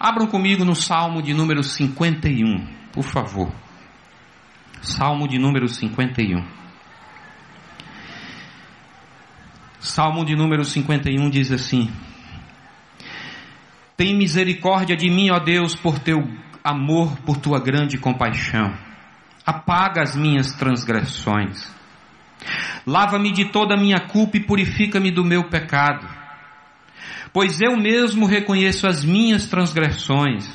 Abram 0.00 0.26
comigo 0.26 0.64
no 0.64 0.74
Salmo 0.74 1.22
de 1.22 1.32
número 1.32 1.62
51, 1.62 2.66
por 2.92 3.04
favor. 3.04 3.52
Salmo 4.80 5.28
de 5.28 5.38
número 5.38 5.68
51. 5.68 6.44
Salmo 9.78 10.24
de 10.24 10.34
número 10.34 10.64
51 10.64 11.30
diz 11.30 11.52
assim: 11.52 11.88
Tem 14.02 14.16
misericórdia 14.16 14.96
de 14.96 15.08
mim, 15.08 15.30
ó 15.30 15.38
Deus, 15.38 15.76
por 15.76 15.96
teu 15.96 16.28
amor, 16.64 17.16
por 17.20 17.36
tua 17.36 17.60
grande 17.60 17.96
compaixão. 17.96 18.76
Apaga 19.46 20.02
as 20.02 20.16
minhas 20.16 20.52
transgressões 20.54 21.72
Lava-me 22.84 23.30
de 23.30 23.44
toda 23.44 23.74
a 23.74 23.80
minha 23.80 24.00
culpa 24.00 24.38
e 24.38 24.40
purifica-me 24.40 25.12
do 25.12 25.24
meu 25.24 25.44
pecado. 25.44 26.04
Pois 27.32 27.60
eu 27.60 27.76
mesmo 27.76 28.26
reconheço 28.26 28.88
as 28.88 29.04
minhas 29.04 29.46
transgressões 29.46 30.52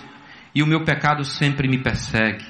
e 0.54 0.62
o 0.62 0.68
meu 0.68 0.84
pecado 0.84 1.24
sempre 1.24 1.70
me 1.70 1.82
persegue. 1.82 2.44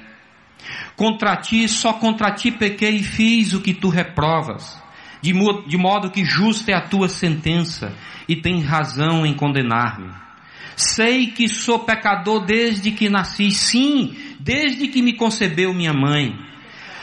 Contra 0.95 1.37
ti, 1.37 1.67
só 1.67 1.93
contra 1.93 2.33
ti 2.33 2.49
pequei 2.49 2.95
e 2.95 3.03
fiz 3.03 3.53
o 3.53 3.61
que 3.61 3.75
tu 3.75 3.89
reprovas, 3.89 4.81
de, 5.21 5.31
modo, 5.77 6.09
que 6.09 6.25
justa 6.25 6.71
é 6.71 6.73
a 6.73 6.81
tua 6.81 7.07
sentença 7.07 7.93
e 8.27 8.35
tem 8.35 8.63
razão 8.63 9.27
em 9.27 9.35
condenar-me. 9.35 10.25
Sei 10.77 11.31
que 11.31 11.49
sou 11.49 11.79
pecador 11.79 12.45
desde 12.45 12.91
que 12.91 13.09
nasci, 13.09 13.49
sim, 13.49 14.15
desde 14.39 14.87
que 14.87 15.01
me 15.01 15.13
concebeu 15.13 15.73
minha 15.73 15.91
mãe. 15.91 16.37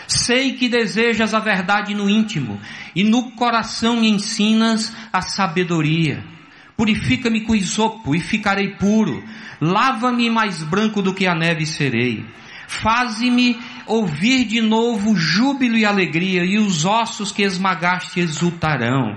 Sei 0.06 0.52
que 0.52 0.68
desejas 0.68 1.34
a 1.34 1.40
verdade 1.40 1.92
no 1.92 2.08
íntimo 2.08 2.60
e 2.94 3.02
no 3.02 3.32
coração 3.32 4.00
me 4.00 4.08
ensinas 4.08 4.94
a 5.12 5.20
sabedoria. 5.20 6.22
Purifica-me 6.76 7.40
com 7.40 7.52
isopo 7.52 8.14
e 8.14 8.20
ficarei 8.20 8.76
puro. 8.76 9.24
Lava-me 9.60 10.30
mais 10.30 10.62
branco 10.62 11.02
do 11.02 11.12
que 11.12 11.26
a 11.26 11.34
neve 11.34 11.66
serei. 11.66 12.24
Faze-me 12.68 13.58
ouvir 13.88 14.44
de 14.44 14.60
novo 14.60 15.16
júbilo 15.16 15.76
e 15.76 15.84
alegria 15.84 16.44
e 16.44 16.58
os 16.58 16.84
ossos 16.84 17.32
que 17.32 17.42
esmagaste 17.42 18.20
exultarão. 18.20 19.16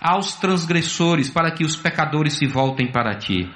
aos 0.00 0.34
transgressores, 0.34 1.30
para 1.30 1.50
que 1.50 1.64
os 1.64 1.76
pecadores 1.76 2.34
se 2.34 2.46
voltem 2.46 2.90
para 2.90 3.14
ti. 3.14 3.48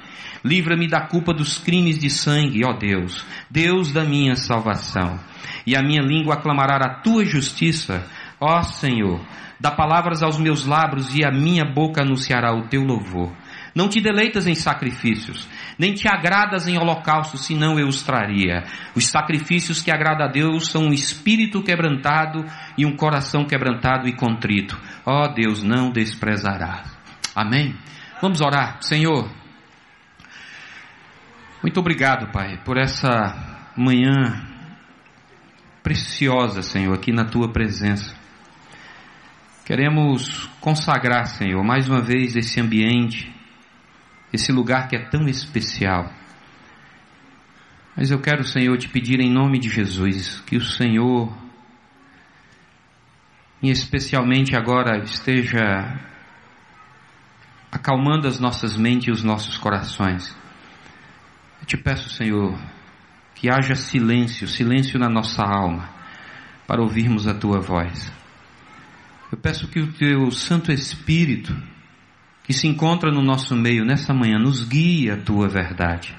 Livra-me 0.44 0.88
da 0.88 1.00
culpa 1.00 1.32
dos 1.32 1.58
crimes 1.58 1.98
de 1.98 2.10
sangue, 2.10 2.64
ó 2.64 2.72
Deus, 2.72 3.24
Deus 3.48 3.92
da 3.92 4.04
minha 4.04 4.34
salvação. 4.34 5.18
E 5.66 5.76
a 5.76 5.82
minha 5.82 6.02
língua 6.02 6.34
aclamará 6.34 6.76
a 6.76 6.94
tua 7.00 7.24
justiça, 7.24 8.04
ó 8.40 8.62
Senhor. 8.62 9.20
Dá 9.60 9.70
palavras 9.70 10.22
aos 10.22 10.38
meus 10.38 10.66
lábios 10.66 11.14
e 11.14 11.24
a 11.24 11.30
minha 11.30 11.64
boca 11.64 12.02
anunciará 12.02 12.52
o 12.52 12.66
teu 12.66 12.82
louvor. 12.82 13.30
Não 13.74 13.88
te 13.88 14.00
deleitas 14.00 14.46
em 14.46 14.54
sacrifícios, 14.54 15.48
nem 15.78 15.94
te 15.94 16.06
agradas 16.06 16.68
em 16.68 16.76
holocaustos, 16.76 17.46
senão 17.46 17.78
eu 17.78 17.88
os 17.88 18.02
traria. 18.02 18.64
Os 18.94 19.06
sacrifícios 19.06 19.80
que 19.80 19.90
agrada 19.90 20.24
a 20.24 20.28
Deus 20.28 20.68
são 20.68 20.84
um 20.84 20.92
espírito 20.92 21.62
quebrantado 21.62 22.44
e 22.76 22.84
um 22.84 22.94
coração 22.94 23.46
quebrantado 23.46 24.06
e 24.06 24.12
contrito. 24.14 24.78
Ó 25.06 25.24
oh, 25.24 25.28
Deus, 25.28 25.62
não 25.62 25.90
desprezarás. 25.90 26.86
Amém? 27.34 27.74
Vamos 28.20 28.42
orar. 28.42 28.82
Senhor, 28.82 29.30
muito 31.62 31.80
obrigado, 31.80 32.30
Pai, 32.30 32.58
por 32.64 32.76
essa 32.76 33.70
manhã 33.76 34.48
preciosa, 35.82 36.62
Senhor, 36.62 36.94
aqui 36.94 37.10
na 37.10 37.24
tua 37.24 37.52
presença. 37.52 38.14
Queremos 39.64 40.46
consagrar, 40.60 41.26
Senhor, 41.26 41.62
mais 41.64 41.88
uma 41.88 42.00
vez 42.00 42.36
esse 42.36 42.60
ambiente, 42.60 43.32
esse 44.32 44.50
lugar 44.50 44.88
que 44.88 44.96
é 44.96 45.08
tão 45.08 45.28
especial. 45.28 46.10
Mas 47.96 48.10
eu 48.10 48.20
quero, 48.20 48.42
Senhor, 48.44 48.76
te 48.78 48.88
pedir 48.88 49.20
em 49.20 49.30
nome 49.30 49.58
de 49.58 49.68
Jesus 49.68 50.40
que 50.46 50.56
o 50.56 50.64
Senhor, 50.64 51.36
e 53.62 53.70
especialmente 53.70 54.56
agora, 54.56 55.04
esteja 55.04 56.00
acalmando 57.70 58.26
as 58.26 58.38
nossas 58.38 58.76
mentes 58.76 59.08
e 59.08 59.10
os 59.10 59.22
nossos 59.22 59.58
corações. 59.58 60.34
Eu 61.60 61.66
te 61.66 61.76
peço, 61.76 62.10
Senhor, 62.10 62.58
que 63.34 63.50
haja 63.50 63.74
silêncio, 63.74 64.48
silêncio 64.48 64.98
na 64.98 65.08
nossa 65.08 65.42
alma, 65.42 65.88
para 66.66 66.82
ouvirmos 66.82 67.26
a 67.26 67.34
tua 67.34 67.60
voz. 67.60 68.12
Eu 69.30 69.38
peço 69.38 69.68
que 69.68 69.80
o 69.80 69.92
teu 69.92 70.30
Santo 70.30 70.70
Espírito, 70.70 71.56
que 72.44 72.52
se 72.52 72.66
encontra 72.66 73.10
no 73.10 73.22
nosso 73.22 73.54
meio 73.54 73.84
nessa 73.84 74.12
manhã, 74.12 74.38
nos 74.38 74.64
guie 74.64 75.10
a 75.10 75.16
tua 75.16 75.48
verdade. 75.48 76.16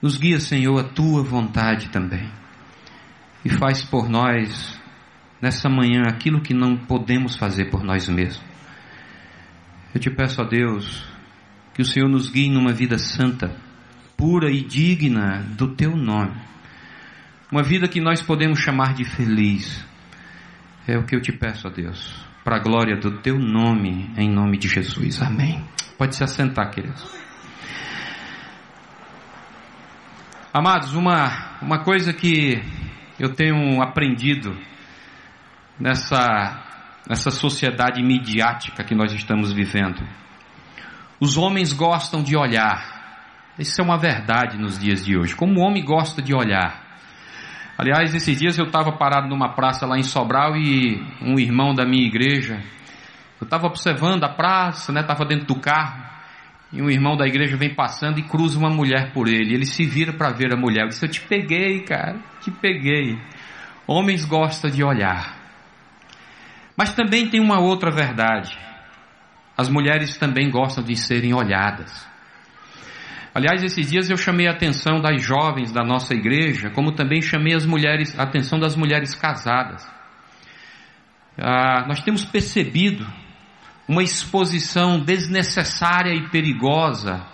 Nos 0.00 0.16
guia, 0.16 0.40
Senhor, 0.40 0.78
a 0.80 0.84
tua 0.84 1.22
vontade 1.22 1.90
também. 1.90 2.28
E 3.44 3.48
faz 3.48 3.84
por 3.84 4.08
nós, 4.08 4.80
nessa 5.40 5.68
manhã, 5.68 6.02
aquilo 6.08 6.40
que 6.40 6.52
não 6.52 6.76
podemos 6.76 7.36
fazer 7.36 7.70
por 7.70 7.84
nós 7.84 8.08
mesmos. 8.08 8.42
Eu 9.94 10.00
te 10.00 10.10
peço 10.10 10.40
a 10.40 10.44
Deus 10.44 11.06
que 11.74 11.82
o 11.82 11.84
Senhor 11.84 12.08
nos 12.08 12.28
guie 12.28 12.50
numa 12.50 12.72
vida 12.72 12.98
santa, 12.98 13.54
pura 14.16 14.50
e 14.50 14.62
digna 14.62 15.44
do 15.56 15.74
teu 15.74 15.96
nome. 15.96 16.40
Uma 17.50 17.62
vida 17.62 17.86
que 17.86 18.00
nós 18.00 18.20
podemos 18.22 18.58
chamar 18.58 18.94
de 18.94 19.04
feliz. 19.04 19.84
É 20.86 20.98
o 20.98 21.04
que 21.04 21.14
eu 21.14 21.20
te 21.20 21.30
peço 21.30 21.68
a 21.68 21.70
Deus 21.70 22.31
para 22.44 22.56
a 22.56 22.60
glória 22.60 22.96
do 22.96 23.18
teu 23.18 23.38
nome, 23.38 24.12
em 24.16 24.28
nome 24.28 24.58
de 24.58 24.68
Jesus. 24.68 25.22
Amém. 25.22 25.64
Pode 25.96 26.16
se 26.16 26.24
assentar, 26.24 26.70
queridos. 26.70 27.22
Amados, 30.52 30.94
uma, 30.94 31.58
uma 31.62 31.82
coisa 31.82 32.12
que 32.12 32.60
eu 33.18 33.32
tenho 33.34 33.80
aprendido 33.80 34.54
nessa, 35.78 36.62
nessa 37.08 37.30
sociedade 37.30 38.02
midiática 38.02 38.84
que 38.84 38.94
nós 38.94 39.12
estamos 39.12 39.52
vivendo. 39.52 40.06
Os 41.20 41.38
homens 41.38 41.72
gostam 41.72 42.22
de 42.22 42.36
olhar. 42.36 43.52
Isso 43.58 43.80
é 43.80 43.84
uma 43.84 43.96
verdade 43.96 44.58
nos 44.58 44.78
dias 44.78 45.04
de 45.04 45.16
hoje. 45.16 45.36
Como 45.36 45.60
o 45.60 45.62
homem 45.62 45.84
gosta 45.84 46.20
de 46.20 46.34
olhar. 46.34 46.91
Aliás, 47.82 48.14
esses 48.14 48.38
dias 48.38 48.56
eu 48.56 48.66
estava 48.66 48.92
parado 48.92 49.26
numa 49.26 49.54
praça 49.54 49.84
lá 49.84 49.98
em 49.98 50.04
Sobral 50.04 50.56
e 50.56 51.04
um 51.20 51.36
irmão 51.36 51.74
da 51.74 51.84
minha 51.84 52.06
igreja, 52.06 52.62
eu 53.40 53.44
estava 53.44 53.66
observando 53.66 54.22
a 54.22 54.28
praça, 54.28 54.92
né? 54.92 55.00
Estava 55.00 55.24
dentro 55.24 55.46
do 55.46 55.56
carro 55.56 56.00
e 56.72 56.80
um 56.80 56.88
irmão 56.88 57.16
da 57.16 57.26
igreja 57.26 57.56
vem 57.56 57.74
passando 57.74 58.20
e 58.20 58.22
cruza 58.22 58.56
uma 58.56 58.70
mulher 58.70 59.12
por 59.12 59.26
ele. 59.26 59.52
Ele 59.52 59.66
se 59.66 59.84
vira 59.84 60.12
para 60.12 60.30
ver 60.30 60.54
a 60.54 60.56
mulher. 60.56 60.82
Eu 60.82 60.88
disse: 60.90 61.04
Eu 61.04 61.10
te 61.10 61.20
peguei, 61.22 61.80
cara, 61.80 62.20
te 62.40 62.52
peguei. 62.52 63.18
Homens 63.84 64.24
gostam 64.24 64.70
de 64.70 64.84
olhar. 64.84 65.36
Mas 66.76 66.94
também 66.94 67.28
tem 67.28 67.40
uma 67.40 67.58
outra 67.58 67.90
verdade. 67.90 68.56
As 69.58 69.68
mulheres 69.68 70.16
também 70.16 70.48
gostam 70.52 70.84
de 70.84 70.94
serem 70.94 71.34
olhadas. 71.34 72.08
Aliás, 73.34 73.62
esses 73.62 73.90
dias 73.90 74.10
eu 74.10 74.16
chamei 74.16 74.46
a 74.46 74.50
atenção 74.50 75.00
das 75.00 75.22
jovens 75.22 75.72
da 75.72 75.82
nossa 75.82 76.12
igreja, 76.14 76.68
como 76.70 76.92
também 76.92 77.22
chamei 77.22 77.54
as 77.54 77.64
mulheres, 77.64 78.18
a 78.18 78.24
atenção 78.24 78.58
das 78.58 78.76
mulheres 78.76 79.14
casadas. 79.14 79.90
Ah, 81.38 81.86
nós 81.88 82.02
temos 82.02 82.26
percebido 82.26 83.06
uma 83.88 84.02
exposição 84.02 85.00
desnecessária 85.00 86.14
e 86.14 86.28
perigosa 86.28 87.26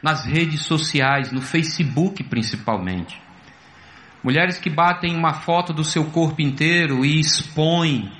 nas 0.00 0.24
redes 0.24 0.62
sociais, 0.62 1.32
no 1.32 1.40
Facebook 1.40 2.22
principalmente. 2.24 3.20
Mulheres 4.22 4.58
que 4.58 4.70
batem 4.70 5.16
uma 5.16 5.34
foto 5.34 5.72
do 5.72 5.82
seu 5.82 6.04
corpo 6.12 6.40
inteiro 6.40 7.04
e 7.04 7.18
expõem 7.18 8.10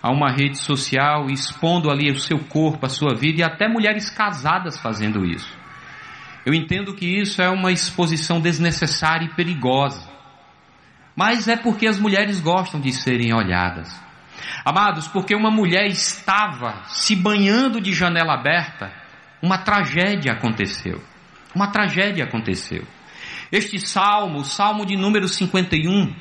a 0.00 0.10
uma 0.10 0.30
rede 0.30 0.58
social, 0.58 1.28
expondo 1.28 1.90
ali 1.90 2.10
o 2.10 2.18
seu 2.18 2.38
corpo, 2.38 2.86
a 2.86 2.88
sua 2.88 3.14
vida, 3.14 3.40
e 3.40 3.42
até 3.42 3.68
mulheres 3.68 4.08
casadas 4.08 4.78
fazendo 4.78 5.26
isso. 5.26 5.59
Eu 6.44 6.54
entendo 6.54 6.94
que 6.94 7.06
isso 7.06 7.42
é 7.42 7.48
uma 7.48 7.70
exposição 7.70 8.40
desnecessária 8.40 9.26
e 9.26 9.34
perigosa. 9.34 10.08
Mas 11.14 11.48
é 11.48 11.56
porque 11.56 11.86
as 11.86 11.98
mulheres 11.98 12.40
gostam 12.40 12.80
de 12.80 12.92
serem 12.92 13.34
olhadas. 13.34 13.94
Amados, 14.64 15.06
porque 15.08 15.34
uma 15.34 15.50
mulher 15.50 15.86
estava 15.86 16.82
se 16.86 17.14
banhando 17.14 17.80
de 17.80 17.92
janela 17.92 18.34
aberta, 18.34 18.92
uma 19.42 19.58
tragédia 19.58 20.32
aconteceu. 20.32 21.02
Uma 21.54 21.68
tragédia 21.68 22.24
aconteceu. 22.24 22.84
Este 23.50 23.78
salmo, 23.78 24.38
o 24.38 24.44
salmo 24.44 24.86
de 24.86 24.96
número 24.96 25.28
51, 25.28 26.14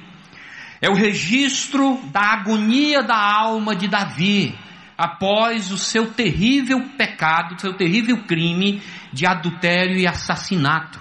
é 0.82 0.90
o 0.90 0.96
registro 0.96 2.00
da 2.12 2.34
agonia 2.34 3.04
da 3.04 3.18
alma 3.18 3.76
de 3.76 3.88
Davi, 3.88 4.58
após 5.00 5.72
o 5.72 5.78
seu 5.78 6.12
terrível 6.12 6.82
pecado, 6.98 7.58
seu 7.58 7.74
terrível 7.74 8.18
crime 8.26 8.84
de 9.14 9.26
adultério 9.26 9.98
e 9.98 10.06
assassinato. 10.06 11.00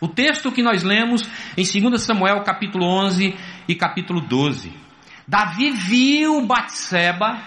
O 0.00 0.08
texto 0.08 0.50
que 0.50 0.60
nós 0.60 0.82
lemos 0.82 1.22
em 1.56 1.62
2 1.62 2.02
Samuel 2.02 2.42
capítulo 2.42 2.84
11 2.84 3.36
e 3.68 3.74
capítulo 3.76 4.20
12. 4.20 4.72
Davi 5.26 5.70
viu 5.70 6.44
Batseba, 6.44 7.40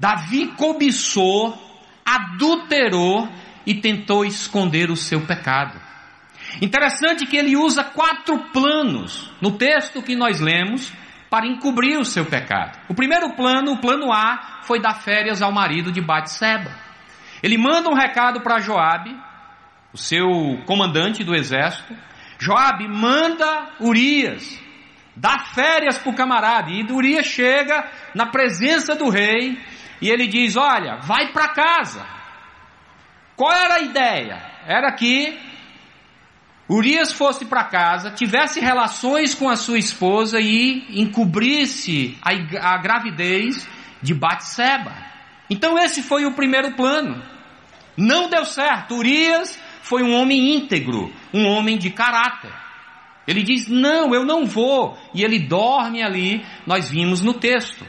Davi 0.00 0.48
cobiçou, 0.56 1.56
adulterou 2.04 3.28
e 3.64 3.74
tentou 3.74 4.24
esconder 4.24 4.90
o 4.90 4.96
seu 4.96 5.20
pecado. 5.20 5.80
Interessante 6.60 7.26
que 7.26 7.36
ele 7.36 7.56
usa 7.56 7.84
quatro 7.84 8.36
planos 8.52 9.30
no 9.40 9.52
texto 9.52 10.02
que 10.02 10.16
nós 10.16 10.40
lemos 10.40 10.92
para 11.32 11.46
encobrir 11.46 11.98
o 11.98 12.04
seu 12.04 12.26
pecado. 12.26 12.78
O 12.90 12.94
primeiro 12.94 13.30
plano, 13.30 13.72
o 13.72 13.78
plano 13.78 14.12
A, 14.12 14.60
foi 14.64 14.78
dar 14.82 15.00
férias 15.00 15.40
ao 15.40 15.50
marido 15.50 15.90
de 15.90 15.98
Batseba. 15.98 16.70
Ele 17.42 17.56
manda 17.56 17.88
um 17.88 17.94
recado 17.94 18.42
para 18.42 18.60
Joabe, 18.60 19.18
o 19.94 19.96
seu 19.96 20.28
comandante 20.66 21.24
do 21.24 21.34
exército. 21.34 21.96
Joabe 22.38 22.86
manda 22.86 23.70
Urias 23.80 24.60
dá 25.16 25.38
férias 25.38 25.96
para 25.96 26.10
o 26.10 26.14
camarada. 26.14 26.70
E 26.70 26.84
Urias 26.92 27.24
chega 27.24 27.90
na 28.14 28.26
presença 28.26 28.94
do 28.94 29.08
rei 29.08 29.58
e 30.02 30.10
ele 30.10 30.26
diz: 30.26 30.54
Olha, 30.54 30.96
vai 30.96 31.32
para 31.32 31.48
casa. 31.48 32.06
Qual 33.36 33.50
era 33.50 33.76
a 33.76 33.80
ideia? 33.80 34.42
Era 34.66 34.92
que 34.92 35.38
Urias 36.68 37.12
fosse 37.12 37.44
para 37.44 37.64
casa, 37.64 38.10
tivesse 38.10 38.60
relações 38.60 39.34
com 39.34 39.48
a 39.48 39.56
sua 39.56 39.78
esposa 39.78 40.40
e 40.40 40.84
encobrisse 41.00 42.16
a, 42.22 42.74
a 42.74 42.78
gravidez 42.78 43.68
de 44.00 44.14
Batseba. 44.14 44.92
Então 45.50 45.78
esse 45.78 46.02
foi 46.02 46.24
o 46.24 46.32
primeiro 46.32 46.72
plano. 46.72 47.22
Não 47.96 48.28
deu 48.28 48.44
certo. 48.44 48.94
Urias 48.94 49.58
foi 49.82 50.02
um 50.02 50.14
homem 50.14 50.56
íntegro, 50.56 51.12
um 51.34 51.46
homem 51.46 51.76
de 51.76 51.90
caráter. 51.90 52.52
Ele 53.26 53.42
diz: 53.42 53.68
Não, 53.68 54.14
eu 54.14 54.24
não 54.24 54.46
vou. 54.46 54.96
E 55.14 55.22
ele 55.22 55.38
dorme 55.38 56.02
ali, 56.02 56.44
nós 56.66 56.90
vimos 56.90 57.20
no 57.20 57.34
texto. 57.34 57.84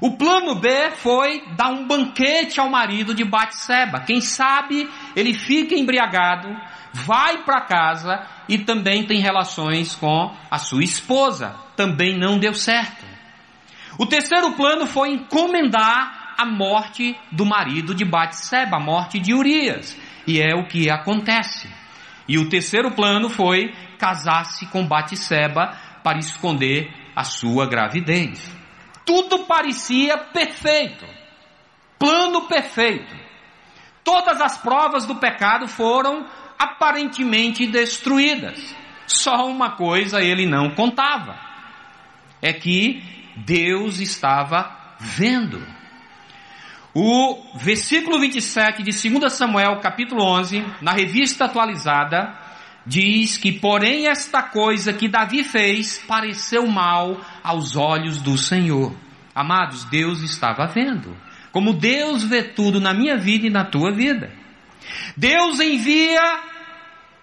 O 0.00 0.16
plano 0.16 0.56
B 0.56 0.90
foi 0.96 1.44
dar 1.56 1.68
um 1.68 1.86
banquete 1.86 2.58
ao 2.58 2.68
marido 2.68 3.14
de 3.14 3.24
Batseba. 3.24 4.00
Quem 4.00 4.20
sabe 4.20 4.88
ele 5.14 5.32
fica 5.32 5.76
embriagado, 5.76 6.48
vai 6.92 7.42
para 7.44 7.62
casa 7.62 8.26
e 8.48 8.58
também 8.58 9.06
tem 9.06 9.20
relações 9.20 9.94
com 9.94 10.34
a 10.50 10.58
sua 10.58 10.84
esposa. 10.84 11.54
Também 11.76 12.18
não 12.18 12.38
deu 12.38 12.54
certo. 12.54 13.04
O 13.98 14.06
terceiro 14.06 14.52
plano 14.52 14.86
foi 14.86 15.10
encomendar 15.10 16.34
a 16.38 16.46
morte 16.46 17.16
do 17.30 17.44
marido 17.44 17.94
de 17.94 18.04
Batseba, 18.04 18.76
a 18.76 18.80
morte 18.80 19.18
de 19.18 19.34
Urias. 19.34 19.96
E 20.26 20.40
é 20.40 20.54
o 20.54 20.66
que 20.66 20.90
acontece. 20.90 21.68
E 22.28 22.38
o 22.38 22.48
terceiro 22.48 22.90
plano 22.92 23.28
foi 23.28 23.72
casar-se 23.98 24.66
com 24.66 24.86
Batseba 24.86 25.76
para 26.02 26.18
esconder 26.18 26.90
a 27.14 27.24
sua 27.24 27.66
gravidez. 27.66 28.50
Tudo 29.04 29.40
parecia 29.40 30.16
perfeito. 30.16 31.04
Plano 31.98 32.42
perfeito. 32.48 33.14
Todas 34.04 34.40
as 34.40 34.58
provas 34.58 35.06
do 35.06 35.16
pecado 35.16 35.68
foram 35.68 36.26
aparentemente 36.62 37.66
destruídas. 37.66 38.74
Só 39.06 39.46
uma 39.46 39.72
coisa 39.72 40.22
ele 40.22 40.46
não 40.46 40.70
contava: 40.70 41.38
é 42.40 42.52
que 42.52 43.02
Deus 43.36 44.00
estava 44.00 44.96
vendo. 44.98 45.62
O 46.94 47.56
versículo 47.56 48.20
27 48.20 48.82
de 48.82 49.10
2 49.10 49.32
Samuel, 49.32 49.80
capítulo 49.80 50.22
11, 50.22 50.62
na 50.82 50.92
revista 50.92 51.46
atualizada, 51.46 52.36
diz 52.84 53.38
que, 53.38 53.50
porém, 53.50 54.08
esta 54.08 54.42
coisa 54.42 54.92
que 54.92 55.08
Davi 55.08 55.42
fez 55.42 55.98
pareceu 56.06 56.66
mal 56.66 57.18
aos 57.42 57.76
olhos 57.76 58.20
do 58.20 58.36
Senhor. 58.36 58.94
Amados, 59.34 59.84
Deus 59.84 60.20
estava 60.22 60.66
vendo. 60.66 61.16
Como 61.50 61.72
Deus 61.72 62.24
vê 62.24 62.42
tudo 62.42 62.78
na 62.78 62.92
minha 62.92 63.16
vida 63.16 63.46
e 63.46 63.50
na 63.50 63.64
tua 63.64 63.90
vida. 63.90 64.30
Deus 65.16 65.60
envia 65.60 66.51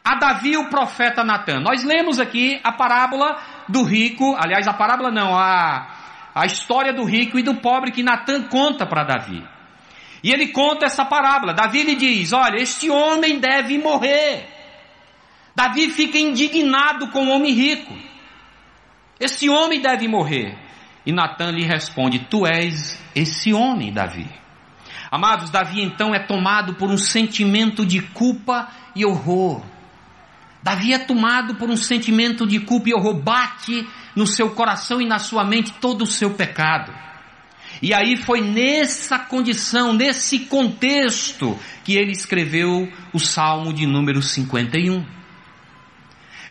a 0.10 0.16
Davi 0.16 0.58
o 0.58 0.70
profeta 0.70 1.24
Natan. 1.24 1.60
Nós 1.60 1.84
lemos 1.84 2.20
aqui 2.20 2.60
a 2.64 2.72
parábola 2.72 3.40
do 3.68 3.84
rico, 3.84 4.36
aliás, 4.40 4.68
a 4.68 4.74
parábola 4.74 5.12
não, 5.12 5.38
a, 5.38 5.88
a 6.34 6.48
história 6.48 6.92
do 6.92 7.04
rico 7.04 7.38
e 7.38 7.44
do 7.44 7.54
pobre 7.58 7.92
que 7.92 8.02
Natan 8.02 8.42
conta 8.48 8.88
para 8.88 9.04
Davi. 9.04 9.48
E 10.24 10.32
ele 10.32 10.48
conta 10.48 10.88
essa 10.88 11.06
parábola. 11.06 11.54
Davi 11.54 11.84
lhe 11.84 11.96
diz: 11.96 12.34
Olha, 12.34 12.60
este 12.60 12.90
homem 12.90 13.40
deve 13.40 13.78
morrer. 13.78 14.50
Davi 15.56 15.92
fica 15.92 16.18
indignado 16.18 17.10
com 17.10 17.28
o 17.28 17.30
homem 17.30 17.54
rico. 17.54 17.94
Esse 19.20 19.48
homem 19.48 19.80
deve 19.80 20.08
morrer. 20.08 20.58
E 21.06 21.12
Natan 21.12 21.52
lhe 21.52 21.66
responde: 21.68 22.18
Tu 22.18 22.48
és 22.48 23.00
esse 23.16 23.54
homem, 23.54 23.94
Davi. 23.94 24.28
Amados, 25.12 25.52
Davi 25.52 25.84
então 25.84 26.16
é 26.16 26.20
tomado 26.20 26.74
por 26.74 26.90
um 26.90 26.98
sentimento 26.98 27.86
de 27.86 28.02
culpa 28.02 28.70
e 28.96 29.06
horror. 29.06 29.62
Davi 30.62 30.94
é 30.94 31.00
tomado 31.00 31.56
por 31.56 31.70
um 31.70 31.78
sentimento 31.78 32.46
de 32.46 32.60
culpa 32.60 32.90
e 32.90 32.94
horror, 32.94 33.16
bate 33.16 33.88
no 34.16 34.28
seu 34.28 34.50
coração 34.52 35.02
e 35.02 35.06
na 35.06 35.20
sua 35.20 35.46
mente 35.46 35.74
todo 35.80 36.04
o 36.04 36.08
seu 36.08 36.32
pecado. 36.32 36.94
E 37.82 37.94
aí 37.94 38.18
foi 38.18 38.42
nessa 38.42 39.18
condição, 39.18 39.94
nesse 39.94 40.40
contexto, 40.40 41.58
que 41.84 41.96
ele 41.96 42.12
escreveu 42.12 42.92
o 43.14 43.20
Salmo 43.20 43.74
de 43.74 43.86
número 43.86 44.22
51. 44.22 45.06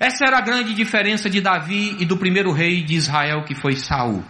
Essa 0.01 0.25
era 0.25 0.39
a 0.39 0.41
grande 0.41 0.73
diferença 0.75 1.29
de 1.29 1.41
Davi 1.41 1.97
e 1.99 2.07
do 2.07 2.17
primeiro 2.17 2.53
rei 2.53 2.83
de 2.83 2.95
Israel, 2.95 3.45
que 3.45 3.55
foi 3.55 3.77
Saul. 3.77 4.25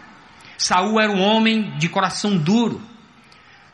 Saul 0.56 0.98
era 1.00 1.12
um 1.12 1.20
homem 1.20 1.76
de 1.78 1.88
coração 1.88 2.36
duro. 2.36 2.82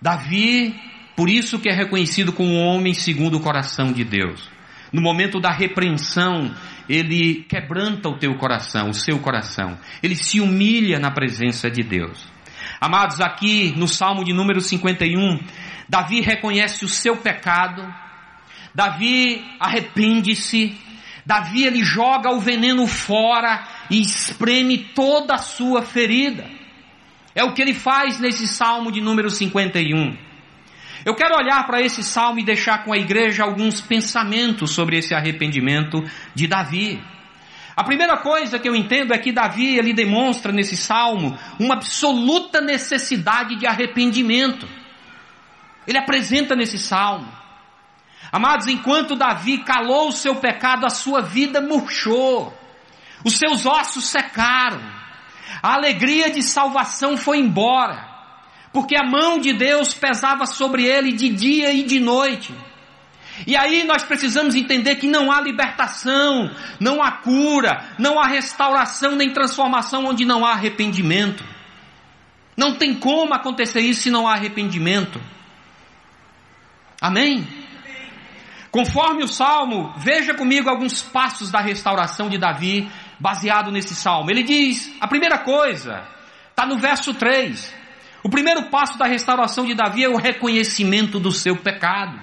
Davi, 0.02 0.78
por 1.16 1.30
isso 1.30 1.58
que 1.58 1.68
é 1.70 1.72
reconhecido 1.72 2.30
como 2.30 2.50
um 2.50 2.60
homem 2.60 2.92
segundo 2.92 3.38
o 3.38 3.40
coração 3.40 3.90
de 3.90 4.04
Deus. 4.04 4.53
No 4.92 5.00
momento 5.00 5.40
da 5.40 5.50
repreensão, 5.50 6.54
ele 6.88 7.44
quebranta 7.48 8.08
o 8.08 8.18
teu 8.18 8.34
coração, 8.36 8.90
o 8.90 8.94
seu 8.94 9.18
coração. 9.18 9.78
Ele 10.02 10.14
se 10.14 10.40
humilha 10.40 10.98
na 10.98 11.10
presença 11.10 11.70
de 11.70 11.82
Deus. 11.82 12.26
Amados, 12.80 13.20
aqui 13.20 13.72
no 13.76 13.88
Salmo 13.88 14.24
de 14.24 14.32
número 14.32 14.60
51, 14.60 15.40
Davi 15.88 16.20
reconhece 16.20 16.84
o 16.84 16.88
seu 16.88 17.16
pecado. 17.16 17.82
Davi 18.74 19.44
arrepende-se. 19.58 20.76
Davi 21.24 21.64
ele 21.64 21.82
joga 21.82 22.30
o 22.30 22.40
veneno 22.40 22.86
fora 22.86 23.66
e 23.90 24.00
espreme 24.00 24.78
toda 24.94 25.34
a 25.34 25.38
sua 25.38 25.82
ferida. 25.82 26.44
É 27.34 27.42
o 27.42 27.52
que 27.52 27.62
ele 27.62 27.74
faz 27.74 28.20
nesse 28.20 28.46
Salmo 28.46 28.92
de 28.92 29.00
número 29.00 29.30
51. 29.30 30.33
Eu 31.04 31.14
quero 31.14 31.36
olhar 31.36 31.66
para 31.66 31.82
esse 31.82 32.02
salmo 32.02 32.38
e 32.38 32.44
deixar 32.44 32.82
com 32.82 32.92
a 32.92 32.96
igreja 32.96 33.44
alguns 33.44 33.78
pensamentos 33.80 34.70
sobre 34.70 34.96
esse 34.96 35.14
arrependimento 35.14 36.02
de 36.34 36.46
Davi. 36.46 37.02
A 37.76 37.84
primeira 37.84 38.16
coisa 38.16 38.58
que 38.58 38.66
eu 38.66 38.74
entendo 38.74 39.12
é 39.12 39.18
que 39.18 39.30
Davi 39.30 39.76
ele 39.76 39.92
demonstra 39.92 40.50
nesse 40.50 40.76
salmo 40.76 41.38
uma 41.60 41.74
absoluta 41.74 42.60
necessidade 42.60 43.56
de 43.56 43.66
arrependimento. 43.66 44.66
Ele 45.86 45.98
apresenta 45.98 46.56
nesse 46.56 46.78
salmo. 46.78 47.30
Amados, 48.32 48.66
enquanto 48.66 49.14
Davi 49.14 49.58
calou 49.58 50.08
o 50.08 50.12
seu 50.12 50.36
pecado, 50.36 50.86
a 50.86 50.90
sua 50.90 51.20
vida 51.20 51.60
murchou. 51.60 52.56
Os 53.22 53.36
seus 53.36 53.66
ossos 53.66 54.06
secaram. 54.06 54.80
A 55.62 55.74
alegria 55.74 56.30
de 56.30 56.42
salvação 56.42 57.16
foi 57.18 57.38
embora 57.38 58.13
porque 58.74 58.96
a 58.96 59.04
mão 59.04 59.38
de 59.38 59.52
Deus 59.52 59.94
pesava 59.94 60.46
sobre 60.46 60.84
ele 60.84 61.12
de 61.12 61.28
dia 61.28 61.72
e 61.72 61.84
de 61.84 62.00
noite. 62.00 62.52
E 63.46 63.56
aí 63.56 63.84
nós 63.84 64.02
precisamos 64.02 64.56
entender 64.56 64.96
que 64.96 65.06
não 65.06 65.30
há 65.30 65.40
libertação, 65.40 66.50
não 66.80 67.00
há 67.00 67.12
cura, 67.12 67.94
não 68.00 68.18
há 68.18 68.26
restauração 68.26 69.14
nem 69.14 69.32
transformação 69.32 70.06
onde 70.06 70.24
não 70.24 70.44
há 70.44 70.54
arrependimento. 70.54 71.44
Não 72.56 72.74
tem 72.74 72.94
como 72.94 73.32
acontecer 73.32 73.80
isso 73.80 74.02
se 74.02 74.10
não 74.10 74.26
há 74.26 74.32
arrependimento. 74.32 75.20
Amém? 77.00 77.46
Conforme 78.72 79.22
o 79.22 79.28
salmo, 79.28 79.94
veja 79.96 80.34
comigo 80.34 80.68
alguns 80.68 81.00
passos 81.00 81.48
da 81.48 81.60
restauração 81.60 82.28
de 82.28 82.38
Davi, 82.38 82.90
baseado 83.20 83.70
nesse 83.70 83.94
salmo. 83.94 84.32
Ele 84.32 84.42
diz: 84.42 84.92
a 85.00 85.06
primeira 85.06 85.38
coisa, 85.38 86.04
está 86.50 86.66
no 86.66 86.76
verso 86.76 87.14
3. 87.14 87.83
O 88.24 88.30
primeiro 88.30 88.70
passo 88.70 88.98
da 88.98 89.04
restauração 89.04 89.66
de 89.66 89.74
Davi 89.74 90.02
é 90.02 90.08
o 90.08 90.16
reconhecimento 90.16 91.20
do 91.20 91.30
seu 91.30 91.56
pecado. 91.58 92.18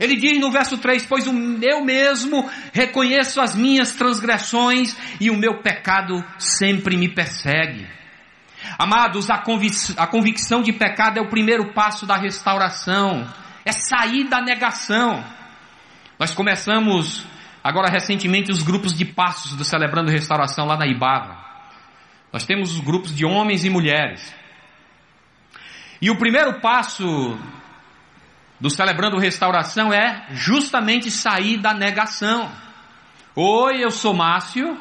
Ele 0.00 0.16
diz 0.16 0.40
no 0.40 0.50
verso 0.50 0.76
3: 0.76 1.06
Pois 1.06 1.26
eu 1.26 1.80
mesmo 1.80 2.50
reconheço 2.72 3.40
as 3.40 3.54
minhas 3.54 3.92
transgressões 3.92 4.96
e 5.20 5.30
o 5.30 5.36
meu 5.36 5.62
pecado 5.62 6.24
sempre 6.38 6.96
me 6.96 7.08
persegue. 7.08 7.86
Amados, 8.76 9.30
a, 9.30 9.38
convic 9.38 9.94
a 9.96 10.08
convicção 10.08 10.60
de 10.60 10.72
pecado 10.72 11.18
é 11.18 11.22
o 11.22 11.30
primeiro 11.30 11.72
passo 11.72 12.04
da 12.04 12.16
restauração, 12.16 13.24
é 13.64 13.70
sair 13.70 14.28
da 14.28 14.40
negação. 14.40 15.24
Nós 16.18 16.34
começamos 16.34 17.24
agora 17.62 17.88
recentemente 17.88 18.50
os 18.50 18.60
grupos 18.60 18.92
de 18.92 19.04
passos 19.04 19.52
do 19.52 19.64
Celebrando 19.64 20.10
Restauração 20.10 20.66
lá 20.66 20.76
na 20.76 20.86
Ibava. 20.88 21.38
Nós 22.32 22.44
temos 22.44 22.72
os 22.72 22.80
grupos 22.80 23.14
de 23.14 23.24
homens 23.24 23.64
e 23.64 23.70
mulheres. 23.70 24.34
E 26.00 26.10
o 26.10 26.16
primeiro 26.16 26.60
passo 26.60 27.36
do 28.60 28.70
Celebrando 28.70 29.18
Restauração 29.18 29.92
é 29.92 30.26
justamente 30.30 31.10
sair 31.10 31.56
da 31.58 31.74
negação. 31.74 32.50
Oi, 33.34 33.84
eu 33.84 33.90
sou 33.90 34.14
Márcio, 34.14 34.78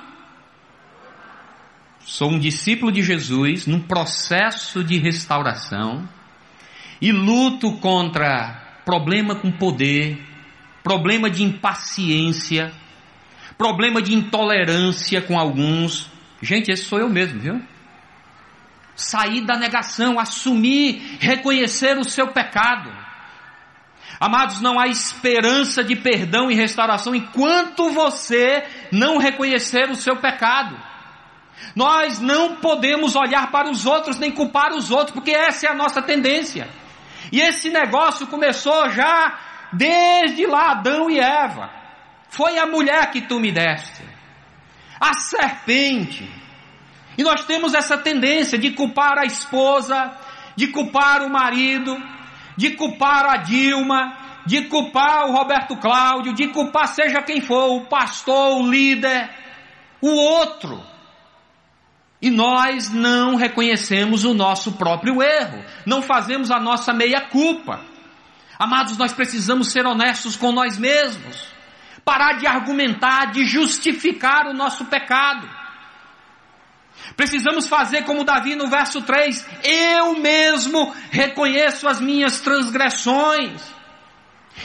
sou 2.00 2.32
um 2.32 2.40
discípulo 2.40 2.92
de 2.92 3.02
Jesus 3.02 3.66
num 3.66 3.80
processo 3.80 4.84
de 4.84 4.98
restauração 4.98 6.08
e 7.02 7.12
luto 7.12 7.78
contra 7.78 8.82
problema 8.86 9.36
com 9.36 9.52
poder, 9.52 10.24
problema 10.84 11.30
de 11.30 11.44
impaciência, 11.44 12.72
problema 13.58 14.02
de 14.02 14.14
intolerância 14.14 15.22
com 15.22 15.38
alguns. 15.38 16.10
Gente, 16.42 16.72
esse 16.72 16.86
sou 16.86 17.00
eu 17.00 17.10
mesmo, 17.10 17.40
viu? 17.40 17.62
Sair 18.98 19.46
da 19.46 19.56
negação, 19.56 20.20
assumir, 20.20 21.18
reconhecer 21.20 21.98
o 21.98 22.04
seu 22.04 22.28
pecado. 22.30 22.92
Amados, 24.20 24.60
não 24.60 24.80
há 24.80 24.88
esperança 24.88 25.84
de 25.84 25.96
perdão 25.96 26.50
e 26.50 26.56
restauração 26.56 27.14
enquanto 27.14 27.92
você 27.92 28.66
não 28.92 29.20
reconhecer 29.20 29.90
o 29.92 29.96
seu 29.96 30.18
pecado. 30.18 30.76
Nós 31.76 32.20
não 32.20 32.56
podemos 32.56 33.16
olhar 33.16 33.52
para 33.52 33.70
os 33.70 33.86
outros 33.86 34.18
nem 34.18 34.32
culpar 34.32 34.74
os 34.74 34.90
outros, 34.90 35.12
porque 35.12 35.32
essa 35.32 35.68
é 35.68 35.70
a 35.70 35.76
nossa 35.76 36.02
tendência. 36.02 36.68
E 37.32 37.40
esse 37.40 37.70
negócio 37.70 38.26
começou 38.26 38.90
já 38.90 39.38
desde 39.72 40.48
lá 40.48 40.72
Adão 40.72 41.10
e 41.10 41.20
Eva. 41.20 41.70
Foi 42.30 42.58
a 42.58 42.66
mulher 42.66 43.12
que 43.12 43.22
tu 43.22 43.40
me 43.40 43.52
deste. 43.52 44.04
A 45.00 45.14
serpente 45.14 46.28
e 47.18 47.24
nós 47.24 47.46
temos 47.46 47.74
essa 47.74 47.98
tendência 47.98 48.58
de 48.58 48.72
culpar 48.72 49.18
a 49.18 49.26
esposa, 49.26 50.16
de 50.56 50.68
culpar 50.68 51.24
o 51.24 51.30
marido, 51.30 51.98
de 52.56 52.72
culpar 52.72 53.26
a 53.26 53.38
Dilma, 53.38 54.16
de 54.46 54.64
culpar 54.64 55.28
o 55.28 55.32
Roberto 55.32 55.76
Cláudio, 55.76 56.34
de 56.34 56.48
culpar 56.50 56.88
seja 56.88 57.22
quem 57.22 57.42
for, 57.42 57.76
o 57.76 57.86
pastor, 57.86 58.62
o 58.62 58.70
líder, 58.70 59.30
o 60.00 60.10
outro. 60.10 60.82
E 62.22 62.30
nós 62.30 62.90
não 62.90 63.36
reconhecemos 63.36 64.24
o 64.24 64.34
nosso 64.34 64.74
próprio 64.74 65.22
erro, 65.22 65.64
não 65.86 66.02
fazemos 66.02 66.52
a 66.52 66.60
nossa 66.60 66.94
meia-culpa. 66.94 67.82
Amados, 68.58 68.98
nós 68.98 69.14
precisamos 69.14 69.72
ser 69.72 69.86
honestos 69.86 70.36
com 70.36 70.52
nós 70.52 70.78
mesmos, 70.78 71.48
parar 72.06 72.40
de 72.40 72.48
argumentar, 72.48 73.32
de 73.32 73.44
justificar 73.44 74.48
o 74.48 74.54
nosso 74.54 74.86
pecado. 74.86 75.57
Precisamos 77.16 77.68
fazer 77.68 78.04
como 78.04 78.24
Davi 78.24 78.56
no 78.56 78.68
verso 78.68 79.02
3: 79.02 79.46
Eu 79.64 80.20
mesmo 80.20 80.94
reconheço 81.10 81.88
as 81.88 82.00
minhas 82.00 82.42
transgressões. 82.42 83.62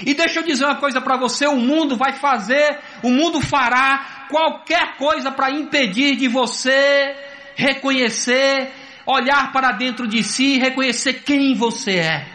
E 0.05 0.15
deixa 0.15 0.41
eu 0.41 0.45
dizer 0.45 0.65
uma 0.65 0.77
coisa 0.77 1.01
para 1.01 1.17
você: 1.17 1.47
o 1.47 1.57
mundo 1.57 1.97
vai 1.97 2.15
fazer, 2.15 2.79
o 3.03 3.11
mundo 3.11 3.41
fará 3.41 4.27
qualquer 4.29 4.97
coisa 4.97 5.31
para 5.31 5.51
impedir 5.51 6.17
de 6.17 6.29
você 6.29 7.15
reconhecer, 7.55 8.73
olhar 9.07 9.53
para 9.53 9.73
dentro 9.73 10.07
de 10.07 10.23
si, 10.23 10.59
reconhecer 10.59 11.23
quem 11.25 11.55
você 11.55 11.99
é. 11.99 12.27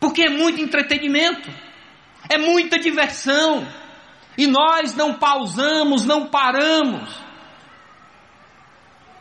Porque 0.00 0.22
é 0.22 0.30
muito 0.30 0.60
entretenimento, 0.60 1.48
é 2.28 2.36
muita 2.36 2.78
diversão, 2.78 3.66
e 4.36 4.48
nós 4.48 4.94
não 4.94 5.14
pausamos, 5.14 6.04
não 6.04 6.26
paramos 6.26 7.31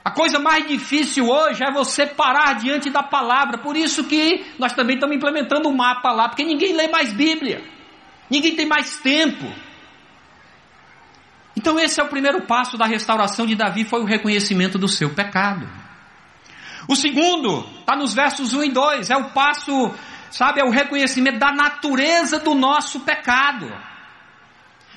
a 0.03 0.09
coisa 0.09 0.39
mais 0.39 0.67
difícil 0.67 1.27
hoje 1.27 1.63
é 1.63 1.71
você 1.71 2.07
parar 2.07 2.53
diante 2.53 2.89
da 2.89 3.03
palavra. 3.03 3.59
Por 3.59 3.77
isso 3.77 4.03
que 4.05 4.45
nós 4.57 4.73
também 4.73 4.95
estamos 4.95 5.15
implementando 5.15 5.69
o 5.69 5.71
um 5.71 5.75
mapa 5.75 6.11
lá, 6.11 6.27
porque 6.27 6.43
ninguém 6.43 6.73
lê 6.73 6.87
mais 6.87 7.13
Bíblia. 7.13 7.63
Ninguém 8.29 8.55
tem 8.55 8.65
mais 8.65 8.97
tempo. 8.97 9.45
Então 11.55 11.79
esse 11.79 11.99
é 11.99 12.03
o 12.03 12.07
primeiro 12.07 12.41
passo 12.47 12.77
da 12.77 12.85
restauração 12.85 13.45
de 13.45 13.55
Davi, 13.55 13.83
foi 13.83 14.01
o 14.01 14.05
reconhecimento 14.05 14.79
do 14.79 14.87
seu 14.87 15.13
pecado. 15.13 15.69
O 16.87 16.95
segundo 16.95 17.67
está 17.79 17.95
nos 17.95 18.13
versos 18.13 18.53
1 18.53 18.63
e 18.63 18.71
2, 18.71 19.09
é 19.11 19.17
o 19.17 19.29
passo, 19.29 19.93
sabe, 20.31 20.61
é 20.61 20.63
o 20.63 20.71
reconhecimento 20.71 21.37
da 21.37 21.51
natureza 21.51 22.39
do 22.39 22.55
nosso 22.55 23.01
pecado. 23.01 23.71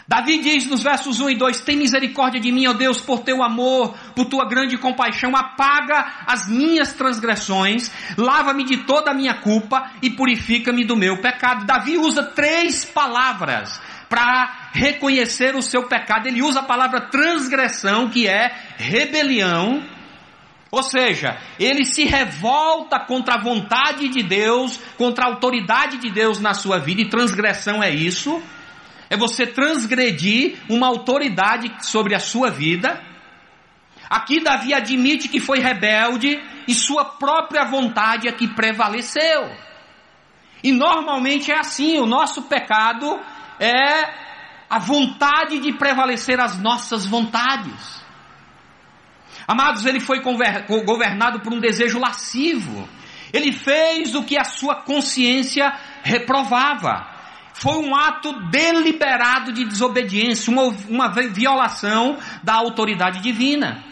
Davi 0.07 0.39
diz 0.39 0.67
nos 0.67 0.83
versos 0.83 1.19
1 1.19 1.31
e 1.31 1.35
2: 1.37 1.61
Tem 1.61 1.77
misericórdia 1.77 2.41
de 2.41 2.53
mim, 2.53 2.67
ó 2.67 2.75
Deus, 2.75 3.01
por 3.01 3.21
teu 3.21 3.43
amor, 3.43 3.97
por 4.15 4.27
tua 4.27 4.47
grande 4.47 4.77
compaixão, 4.77 5.35
apaga 5.35 6.25
as 6.27 6.47
minhas 6.47 6.93
transgressões, 6.93 7.91
lava-me 8.17 8.65
de 8.65 8.79
toda 8.79 9.13
a 9.13 9.15
minha 9.15 9.35
culpa 9.35 9.91
e 10.03 10.11
purifica-me 10.11 10.85
do 10.85 10.97
meu 10.97 11.23
pecado. 11.23 11.65
Davi 11.65 11.97
usa 11.97 12.23
três 12.23 12.85
palavras 12.85 13.81
para 14.09 14.69
reconhecer 14.73 15.57
o 15.57 15.63
seu 15.63 15.85
pecado. 15.85 16.27
Ele 16.27 16.43
usa 16.43 16.61
a 16.61 16.65
palavra 16.65 17.09
transgressão, 17.09 18.11
que 18.11 18.29
é 18.29 18.55
rebelião. 18.77 19.83
Ou 20.71 20.83
seja, 20.83 21.39
ele 21.59 21.85
se 21.85 22.05
revolta 22.05 22.99
contra 22.99 23.37
a 23.37 23.41
vontade 23.41 24.09
de 24.09 24.23
Deus, 24.23 24.79
contra 24.99 25.25
a 25.25 25.29
autoridade 25.29 25.97
de 25.99 26.11
Deus 26.11 26.41
na 26.41 26.53
sua 26.53 26.79
vida, 26.79 27.01
e 27.01 27.09
transgressão 27.09 27.83
é 27.83 27.91
isso 27.91 28.43
é 29.15 29.17
você 29.17 29.47
transgredir 29.47 30.59
uma 30.69 30.89
autoridade 30.89 31.73
sobre 31.81 32.15
a 32.15 32.19
sua 32.19 32.51
vida. 32.51 33.01
Aqui 34.11 34.43
Davi 34.43 34.75
admite 34.75 35.29
que 35.29 35.41
foi 35.41 35.61
rebelde 35.61 36.43
e 36.67 36.75
sua 36.75 37.05
própria 37.05 37.65
vontade 37.65 38.29
é 38.29 38.33
que 38.33 38.49
prevaleceu. 38.49 39.51
E 40.63 40.73
normalmente 40.73 41.53
é 41.53 41.59
assim, 41.59 41.99
o 41.99 42.07
nosso 42.07 42.43
pecado 42.43 43.21
é 43.61 44.25
a 44.69 44.79
vontade 44.81 45.61
de 45.61 45.73
prevalecer 45.73 46.41
as 46.41 46.59
nossas 46.61 47.07
vontades. 47.07 48.03
Amados, 49.47 49.87
ele 49.87 50.01
foi 50.01 50.21
governado 50.21 51.41
por 51.41 51.53
um 51.53 51.61
desejo 51.61 52.01
lascivo. 52.01 52.89
Ele 53.33 53.53
fez 53.53 54.15
o 54.15 54.25
que 54.25 54.37
a 54.37 54.45
sua 54.45 54.83
consciência 54.83 55.73
reprovava 56.03 57.14
foi 57.55 57.77
um 57.79 57.95
ato 57.95 58.33
deliberado 58.51 59.53
de 59.53 59.65
desobediência, 59.65 60.53
uma, 60.53 60.65
uma 60.89 61.09
violação 61.09 62.19
da 62.43 62.55
autoridade 62.55 63.21
divina. 63.21 63.83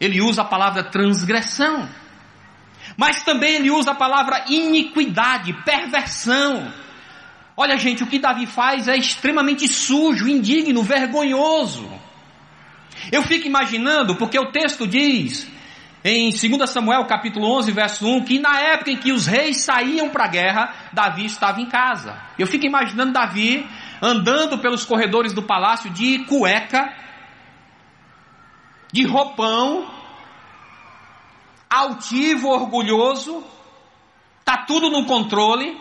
Ele 0.00 0.20
usa 0.20 0.42
a 0.42 0.44
palavra 0.44 0.82
transgressão, 0.82 1.88
mas 2.96 3.22
também 3.22 3.56
ele 3.56 3.70
usa 3.70 3.92
a 3.92 3.94
palavra 3.94 4.46
iniquidade, 4.48 5.52
perversão. 5.64 6.72
Olha, 7.56 7.76
gente, 7.76 8.02
o 8.02 8.06
que 8.06 8.18
Davi 8.18 8.46
faz 8.46 8.88
é 8.88 8.96
extremamente 8.96 9.68
sujo, 9.68 10.26
indigno, 10.26 10.82
vergonhoso. 10.82 11.88
Eu 13.12 13.22
fico 13.22 13.46
imaginando, 13.46 14.16
porque 14.16 14.38
o 14.38 14.50
texto 14.50 14.86
diz 14.86 15.46
em 16.04 16.30
2 16.30 16.68
Samuel 16.68 17.04
capítulo 17.06 17.46
11, 17.58 17.70
verso 17.70 18.06
1, 18.06 18.24
que 18.24 18.38
na 18.40 18.58
época 18.58 18.90
em 18.90 18.96
que 18.96 19.12
os 19.12 19.26
reis 19.26 19.62
saíam 19.62 20.10
para 20.10 20.24
a 20.24 20.28
guerra, 20.28 20.74
Davi 20.92 21.24
estava 21.24 21.60
em 21.60 21.66
casa. 21.66 22.20
Eu 22.36 22.46
fico 22.46 22.66
imaginando 22.66 23.12
Davi 23.12 23.68
andando 24.00 24.58
pelos 24.58 24.84
corredores 24.84 25.32
do 25.32 25.44
palácio 25.44 25.88
de 25.90 26.24
cueca, 26.24 26.92
de 28.92 29.06
roupão, 29.06 29.88
altivo, 31.70 32.48
orgulhoso, 32.48 33.44
tá 34.44 34.58
tudo 34.58 34.90
no 34.90 35.06
controle. 35.06 35.80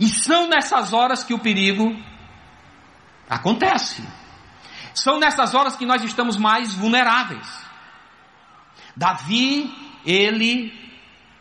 E 0.00 0.08
são 0.08 0.48
nessas 0.48 0.94
horas 0.94 1.22
que 1.22 1.34
o 1.34 1.38
perigo 1.38 1.94
acontece. 3.28 4.02
São 4.94 5.18
nessas 5.18 5.54
horas 5.54 5.76
que 5.76 5.84
nós 5.84 6.02
estamos 6.02 6.38
mais 6.38 6.74
vulneráveis. 6.74 7.67
Davi, 8.98 9.72
ele 10.04 10.72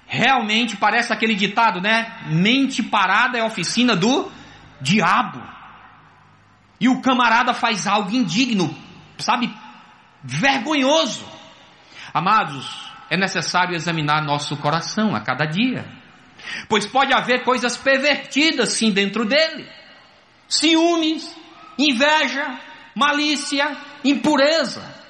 realmente 0.05 0.77
parece 0.77 1.11
aquele 1.11 1.33
ditado, 1.33 1.81
né? 1.81 2.19
Mente 2.27 2.83
parada 2.83 3.37
é 3.37 3.43
oficina 3.43 3.95
do 3.95 4.31
diabo. 4.79 5.41
E 6.79 6.87
o 6.87 7.01
camarada 7.01 7.55
faz 7.55 7.87
algo 7.87 8.15
indigno, 8.15 8.77
sabe? 9.17 9.51
Vergonhoso. 10.23 11.25
Amados, 12.13 12.91
é 13.09 13.17
necessário 13.17 13.75
examinar 13.75 14.23
nosso 14.23 14.55
coração 14.57 15.15
a 15.15 15.19
cada 15.21 15.45
dia. 15.45 15.83
Pois 16.69 16.85
pode 16.85 17.11
haver 17.11 17.43
coisas 17.43 17.75
pervertidas 17.75 18.69
sim 18.69 18.91
dentro 18.91 19.25
dele. 19.25 19.67
Ciúmes, 20.47 21.35
inveja, 21.77 22.59
malícia, 22.93 23.75
impureza. 24.03 25.06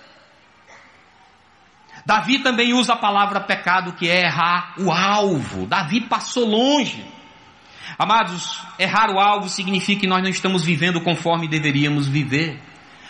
Davi 2.07 2.39
também 2.39 2.73
usa 2.73 2.93
a 2.93 2.95
palavra 2.95 3.41
pecado, 3.41 3.91
que 3.91 4.07
é 4.07 4.23
errar 4.23 4.75
o 4.77 4.93
alvo. 4.93 5.67
Davi 5.67 5.99
passou 5.99 6.45
longe. 6.45 7.05
Amados, 7.99 8.61
errar 8.79 9.11
o 9.11 9.19
alvo 9.19 9.49
significa 9.49 9.99
que 9.99 10.07
nós 10.07 10.23
não 10.23 10.29
estamos 10.29 10.63
vivendo 10.63 11.01
conforme 11.01 11.49
deveríamos 11.49 12.07
viver, 12.07 12.61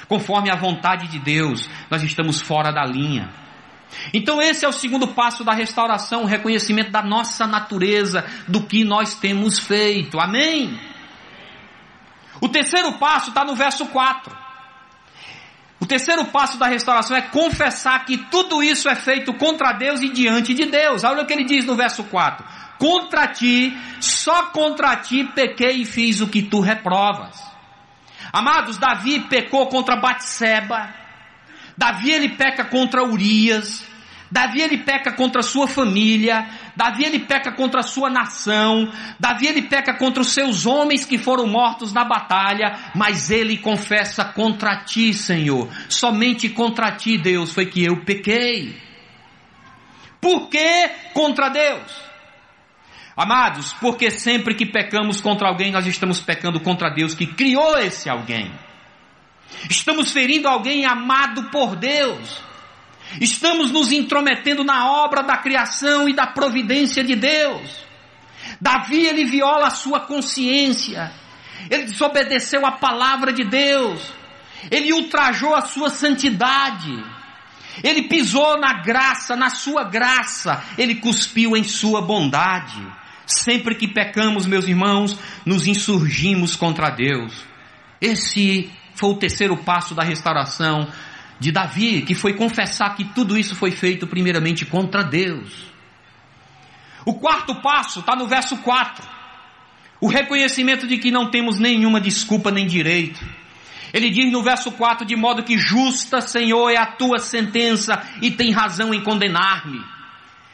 conforme 0.07 0.49
a 0.49 0.55
vontade 0.55 1.07
de 1.09 1.19
Deus, 1.19 1.69
nós 1.91 2.01
estamos 2.01 2.41
fora 2.41 2.71
da 2.71 2.83
linha. 2.83 3.29
Então, 4.11 4.41
esse 4.41 4.65
é 4.65 4.67
o 4.67 4.73
segundo 4.73 5.09
passo 5.09 5.43
da 5.43 5.53
restauração, 5.53 6.23
o 6.23 6.25
reconhecimento 6.25 6.89
da 6.89 7.03
nossa 7.03 7.45
natureza, 7.45 8.25
do 8.47 8.63
que 8.63 8.83
nós 8.83 9.13
temos 9.13 9.59
feito. 9.59 10.19
Amém? 10.19 10.75
O 12.41 12.49
terceiro 12.49 12.93
passo 12.93 13.29
está 13.29 13.45
no 13.45 13.53
verso 13.53 13.85
4. 13.85 14.46
Terceiro 15.87 16.25
passo 16.25 16.57
da 16.59 16.67
restauração 16.67 17.15
é 17.15 17.21
confessar 17.21 18.05
que 18.05 18.17
tudo 18.17 18.61
isso 18.61 18.89
é 18.89 18.95
feito 18.95 19.33
contra 19.33 19.71
Deus 19.71 20.01
e 20.01 20.09
diante 20.09 20.53
de 20.53 20.65
Deus. 20.65 21.03
Olha 21.03 21.23
o 21.23 21.25
que 21.25 21.33
ele 21.33 21.45
diz 21.45 21.65
no 21.65 21.75
verso 21.75 22.03
4: 22.03 22.45
Contra 22.77 23.27
ti, 23.27 23.75
só 23.99 24.47
contra 24.47 24.95
ti 24.97 25.23
pequei 25.23 25.81
e 25.81 25.85
fiz 25.85 26.19
o 26.19 26.27
que 26.27 26.41
tu 26.41 26.59
reprovas. 26.59 27.41
Amados, 28.31 28.77
Davi 28.77 29.21
pecou 29.21 29.67
contra 29.67 29.95
Batseba. 29.95 30.93
Davi 31.77 32.11
ele 32.11 32.29
peca 32.29 32.65
contra 32.65 33.03
Urias. 33.03 33.85
Davi 34.31 34.61
ele 34.61 34.79
peca 34.79 35.13
contra 35.13 35.39
a 35.39 35.43
sua 35.43 35.67
família, 35.67 36.47
Davi 36.75 37.05
ele 37.05 37.19
peca 37.19 37.51
contra 37.51 37.79
a 37.79 37.83
sua 37.83 38.09
nação, 38.09 38.91
Davi 39.19 39.47
ele 39.47 39.61
peca 39.61 39.93
contra 39.93 40.21
os 40.21 40.29
seus 40.29 40.65
homens 40.65 41.05
que 41.05 41.17
foram 41.17 41.47
mortos 41.47 41.93
na 41.93 42.03
batalha, 42.03 42.91
mas 42.93 43.31
ele 43.31 43.57
confessa 43.57 44.25
contra 44.25 44.83
ti, 44.83 45.13
Senhor. 45.13 45.69
Somente 45.87 46.49
contra 46.49 46.91
ti, 46.91 47.17
Deus, 47.17 47.53
foi 47.53 47.67
que 47.67 47.83
eu 47.83 48.03
pequei. 48.03 48.75
Por 50.19 50.49
que 50.49 50.89
contra 51.13 51.49
Deus? 51.49 52.07
Amados, 53.15 53.73
porque 53.73 54.11
sempre 54.11 54.53
que 54.53 54.65
pecamos 54.65 55.21
contra 55.21 55.47
alguém, 55.47 55.71
nós 55.71 55.87
estamos 55.87 56.19
pecando 56.19 56.59
contra 56.59 56.89
Deus 56.89 57.15
que 57.15 57.25
criou 57.25 57.77
esse 57.77 58.09
alguém. 58.09 58.51
Estamos 59.69 60.11
ferindo 60.11 60.47
alguém 60.47 60.85
amado 60.85 61.49
por 61.49 61.75
Deus. 61.75 62.43
Estamos 63.21 63.71
nos 63.71 63.91
intrometendo 63.91 64.63
na 64.63 64.91
obra 65.03 65.23
da 65.23 65.37
criação 65.37 66.07
e 66.07 66.13
da 66.13 66.27
providência 66.27 67.03
de 67.03 67.15
Deus. 67.15 67.85
Davi, 68.59 69.05
ele 69.05 69.25
viola 69.25 69.67
a 69.67 69.71
sua 69.71 70.01
consciência. 70.01 71.11
Ele 71.69 71.83
desobedeceu 71.85 72.65
a 72.65 72.71
palavra 72.71 73.33
de 73.33 73.43
Deus. 73.43 74.01
Ele 74.69 74.93
ultrajou 74.93 75.55
a 75.55 75.61
sua 75.61 75.89
santidade. 75.89 77.03
Ele 77.83 78.03
pisou 78.03 78.59
na 78.59 78.81
graça, 78.81 79.35
na 79.35 79.49
sua 79.49 79.83
graça. 79.83 80.63
Ele 80.77 80.95
cuspiu 80.95 81.55
em 81.55 81.63
sua 81.63 82.01
bondade. 82.01 82.85
Sempre 83.25 83.75
que 83.75 83.87
pecamos, 83.87 84.45
meus 84.45 84.67
irmãos, 84.67 85.17
nos 85.45 85.67
insurgimos 85.67 86.55
contra 86.55 86.89
Deus. 86.89 87.33
Esse 87.99 88.71
foi 88.95 89.09
o 89.09 89.17
terceiro 89.17 89.57
passo 89.57 89.93
da 89.93 90.03
restauração 90.03 90.87
de 91.39 91.51
Davi, 91.51 92.01
que 92.01 92.15
foi 92.15 92.33
confessar 92.33 92.95
que 92.95 93.03
tudo 93.03 93.37
isso 93.37 93.55
foi 93.55 93.71
feito 93.71 94.07
primeiramente 94.07 94.65
contra 94.65 95.03
Deus. 95.03 95.67
O 97.05 97.13
quarto 97.13 97.55
passo 97.61 97.99
está 97.99 98.15
no 98.15 98.27
verso 98.27 98.57
4. 98.57 99.07
O 100.01 100.07
reconhecimento 100.07 100.87
de 100.87 100.97
que 100.97 101.11
não 101.11 101.31
temos 101.31 101.59
nenhuma 101.59 102.01
desculpa 102.01 102.51
nem 102.51 102.67
direito. 102.67 103.23
Ele 103.93 104.09
diz 104.09 104.31
no 104.31 104.43
verso 104.43 104.71
4: 104.71 105.05
de 105.05 105.15
modo 105.15 105.43
que 105.43 105.57
justa, 105.57 106.21
Senhor, 106.21 106.69
é 106.69 106.77
a 106.77 106.85
tua 106.85 107.19
sentença 107.19 108.01
e 108.21 108.29
tem 108.29 108.51
razão 108.51 108.93
em 108.93 109.01
condenar-me. 109.01 109.81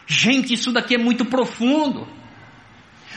Gente, 0.05 0.53
isso 0.53 0.71
daqui 0.71 0.95
é 0.95 0.97
muito 0.97 1.25
profundo. 1.25 2.07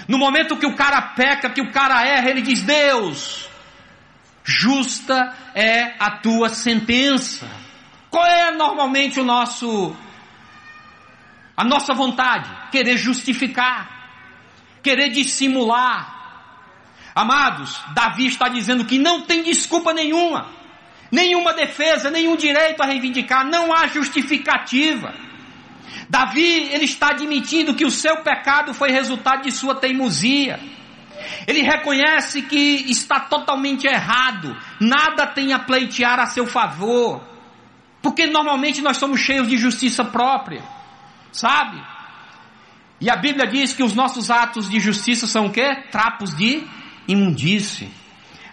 No 0.09 0.19
momento 0.19 0.57
que 0.57 0.67
o 0.67 0.75
cara 0.75 1.03
peca, 1.03 1.51
que 1.51 1.61
o 1.61 1.71
cara 1.71 2.05
erra, 2.07 2.31
ele 2.31 2.43
diz: 2.43 2.63
Deus, 2.63 3.46
justa 4.47 5.35
é 5.55 5.97
a 5.99 6.13
tua 6.13 6.49
sentença. 6.49 7.51
Qual 8.09 8.25
é 8.25 8.53
normalmente 8.53 9.19
o 9.19 9.25
nosso 9.25 9.95
a 11.57 11.65
nossa 11.65 11.93
vontade? 11.93 12.49
Querer 12.71 12.97
justificar, 12.97 14.09
querer 14.83 15.11
dissimular. 15.11 16.15
Amados, 17.15 17.83
Davi 17.95 18.27
está 18.27 18.49
dizendo 18.49 18.85
que 18.85 18.99
não 18.99 19.23
tem 19.23 19.43
desculpa 19.43 19.93
nenhuma, 19.93 20.49
nenhuma 21.11 21.53
defesa, 21.53 22.11
nenhum 22.11 22.37
direito 22.37 22.83
a 22.83 22.87
reivindicar, 22.87 23.45
não 23.45 23.73
há 23.73 23.89
justificativa. 23.89 25.13
Davi, 26.09 26.69
ele 26.71 26.85
está 26.85 27.09
admitindo 27.09 27.75
que 27.75 27.85
o 27.85 27.91
seu 27.91 28.19
pecado 28.19 28.73
foi 28.73 28.91
resultado 28.91 29.43
de 29.43 29.51
sua 29.51 29.75
teimosia. 29.75 30.61
Ele 31.47 31.63
reconhece 31.63 32.43
que 32.43 32.91
está 32.91 33.21
totalmente 33.21 33.87
errado, 33.87 34.57
nada 34.81 35.27
tem 35.27 35.53
a 35.53 35.59
pleitear 35.59 36.19
a 36.19 36.27
seu 36.27 36.47
favor, 36.47 37.23
porque 38.03 38.27
normalmente 38.27 38.83
nós 38.83 38.97
somos 38.97 39.21
cheios 39.21 39.49
de 39.49 39.57
justiça 39.57 40.05
própria, 40.05 40.63
sabe? 41.33 41.83
E 43.01 43.11
a 43.11 43.17
Bíblia 43.17 43.47
diz 43.47 43.73
que 43.73 43.83
os 43.83 43.95
nossos 43.95 44.31
atos 44.31 44.71
de 44.71 44.81
justiça 44.81 45.27
são 45.27 45.47
o 45.47 45.53
quê? 45.53 45.83
Trapos 45.91 46.35
de 46.35 46.65
imundície. 47.07 47.91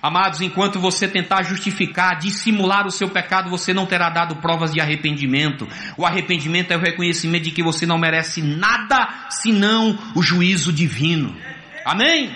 Amados, 0.04 0.42
enquanto 0.42 0.82
você 0.82 1.08
tentar 1.08 1.44
justificar, 1.44 2.20
dissimular 2.20 2.86
o 2.86 2.92
seu 2.92 3.08
pecado, 3.10 3.50
você 3.50 3.74
não 3.74 3.86
terá 3.86 4.10
dado 4.10 4.36
provas 4.36 4.74
de 4.74 4.82
arrependimento. 4.82 5.66
O 5.98 6.06
arrependimento 6.06 6.72
é 6.72 6.76
o 6.76 6.82
reconhecimento 6.82 7.46
de 7.46 7.52
que 7.52 7.64
você 7.64 7.86
não 7.86 7.98
merece 7.98 8.42
nada 8.42 9.08
senão 9.30 9.98
o 10.14 10.22
juízo 10.22 10.74
divino. 10.74 11.34
Amém? 11.86 12.36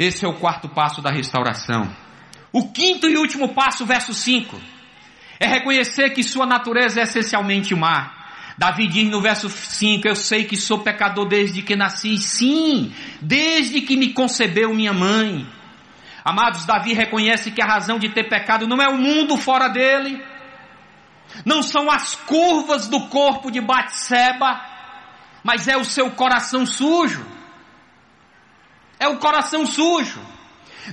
Esse 0.00 0.24
é 0.24 0.28
o 0.28 0.32
quarto 0.32 0.66
passo 0.66 1.02
da 1.02 1.10
restauração. 1.10 1.94
O 2.50 2.72
quinto 2.72 3.06
e 3.06 3.18
último 3.18 3.50
passo, 3.50 3.84
verso 3.84 4.14
5, 4.14 4.58
é 5.38 5.46
reconhecer 5.46 6.08
que 6.14 6.22
sua 6.22 6.46
natureza 6.46 7.00
é 7.00 7.02
essencialmente 7.02 7.74
má. 7.74 8.10
Davi 8.56 8.88
diz 8.88 9.10
no 9.10 9.20
verso 9.20 9.50
5: 9.50 10.08
Eu 10.08 10.16
sei 10.16 10.44
que 10.44 10.56
sou 10.56 10.78
pecador 10.78 11.28
desde 11.28 11.60
que 11.60 11.76
nasci, 11.76 12.16
sim, 12.16 12.94
desde 13.20 13.82
que 13.82 13.94
me 13.94 14.14
concebeu 14.14 14.72
minha 14.72 14.94
mãe. 14.94 15.46
Amados, 16.24 16.64
Davi 16.64 16.94
reconhece 16.94 17.50
que 17.50 17.60
a 17.60 17.66
razão 17.66 17.98
de 17.98 18.08
ter 18.08 18.24
pecado 18.24 18.66
não 18.66 18.80
é 18.80 18.88
o 18.88 18.96
mundo 18.96 19.36
fora 19.36 19.68
dele, 19.68 20.24
não 21.44 21.62
são 21.62 21.90
as 21.90 22.14
curvas 22.14 22.88
do 22.88 23.08
corpo 23.08 23.50
de 23.50 23.60
Batseba, 23.60 24.64
mas 25.44 25.68
é 25.68 25.76
o 25.76 25.84
seu 25.84 26.10
coração 26.12 26.64
sujo 26.64 27.39
é 29.00 29.08
o 29.08 29.16
coração 29.16 29.64
sujo. 29.64 30.20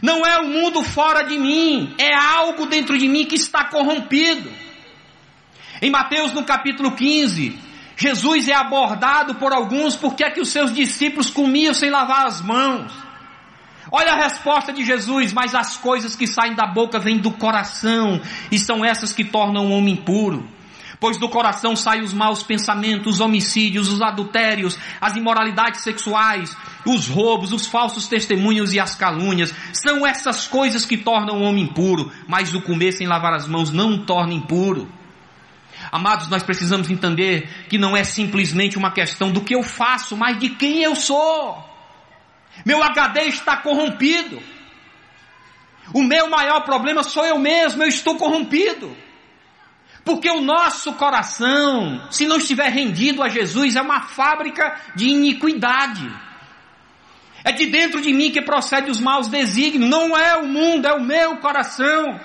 Não 0.01 0.25
é 0.25 0.39
o 0.39 0.47
mundo 0.47 0.81
fora 0.81 1.23
de 1.23 1.37
mim, 1.37 1.93
é 1.97 2.13
algo 2.13 2.65
dentro 2.65 2.97
de 2.97 3.07
mim 3.07 3.25
que 3.25 3.35
está 3.35 3.65
corrompido. 3.65 4.49
Em 5.81 5.91
Mateus 5.91 6.31
no 6.31 6.43
capítulo 6.43 6.91
15, 6.91 7.59
Jesus 7.97 8.47
é 8.47 8.53
abordado 8.53 9.35
por 9.35 9.53
alguns 9.53 9.95
porque 9.95 10.23
é 10.23 10.31
que 10.31 10.41
os 10.41 10.49
seus 10.49 10.73
discípulos 10.73 11.29
comiam 11.29 11.73
sem 11.73 11.89
lavar 11.89 12.25
as 12.25 12.41
mãos. 12.41 12.91
Olha 13.91 14.13
a 14.13 14.23
resposta 14.23 14.73
de 14.73 14.83
Jesus, 14.83 15.33
mas 15.33 15.53
as 15.53 15.77
coisas 15.77 16.15
que 16.15 16.27
saem 16.27 16.55
da 16.55 16.67
boca 16.67 16.99
vêm 16.99 17.19
do 17.19 17.31
coração, 17.31 18.19
e 18.51 18.59
são 18.59 18.83
essas 18.83 19.13
que 19.13 19.23
tornam 19.23 19.67
o 19.67 19.71
homem 19.71 19.93
impuro 19.93 20.56
pois 20.99 21.17
do 21.17 21.29
coração 21.29 21.75
saem 21.75 22.01
os 22.01 22.13
maus 22.13 22.43
pensamentos, 22.43 23.15
os 23.15 23.19
homicídios, 23.21 23.91
os 23.91 24.01
adultérios, 24.01 24.77
as 24.99 25.15
imoralidades 25.15 25.81
sexuais, 25.81 26.55
os 26.85 27.07
roubos, 27.07 27.51
os 27.51 27.67
falsos 27.67 28.07
testemunhos 28.07 28.73
e 28.73 28.79
as 28.79 28.95
calúnias. 28.95 29.53
São 29.73 30.05
essas 30.05 30.47
coisas 30.47 30.85
que 30.85 30.97
tornam 30.97 31.39
o 31.39 31.43
homem 31.43 31.65
impuro, 31.65 32.11
mas 32.27 32.53
o 32.53 32.61
comer 32.61 32.91
sem 32.91 33.07
lavar 33.07 33.33
as 33.33 33.47
mãos 33.47 33.71
não 33.71 33.91
o 33.91 34.05
torna 34.05 34.33
impuro. 34.33 34.89
Amados, 35.91 36.27
nós 36.27 36.43
precisamos 36.43 36.89
entender 36.89 37.47
que 37.69 37.77
não 37.77 37.95
é 37.95 38.03
simplesmente 38.03 38.77
uma 38.77 38.91
questão 38.91 39.31
do 39.31 39.41
que 39.41 39.55
eu 39.55 39.63
faço, 39.63 40.17
mas 40.17 40.37
de 40.39 40.49
quem 40.49 40.81
eu 40.81 40.95
sou. 40.95 41.63
Meu 42.65 42.83
HD 42.83 43.21
está 43.21 43.57
corrompido. 43.57 44.41
O 45.93 46.03
meu 46.03 46.29
maior 46.29 46.61
problema 46.61 47.03
sou 47.03 47.25
eu 47.25 47.39
mesmo, 47.39 47.83
eu 47.83 47.87
estou 47.87 48.17
corrompido. 48.17 48.95
Porque 50.07 50.31
o 50.31 50.39
nosso 50.39 50.93
coração, 50.93 52.01
se 52.09 52.25
não 52.25 52.37
estiver 52.37 52.69
rendido 52.71 53.21
a 53.21 53.27
Jesus, 53.27 53.75
é 53.75 53.81
uma 53.81 54.03
fábrica 54.03 54.79
de 54.95 55.09
iniquidade. 55.09 56.09
É 57.43 57.51
de 57.51 57.65
dentro 57.65 57.99
de 57.99 58.13
mim 58.13 58.31
que 58.31 58.41
procede 58.41 58.89
os 58.89 59.01
maus 59.01 59.27
desígnios. 59.27 59.89
Não 59.89 60.17
é 60.17 60.37
o 60.37 60.47
mundo, 60.47 60.87
é 60.87 60.93
o 60.93 61.03
meu 61.03 61.35
coração. 61.39 62.17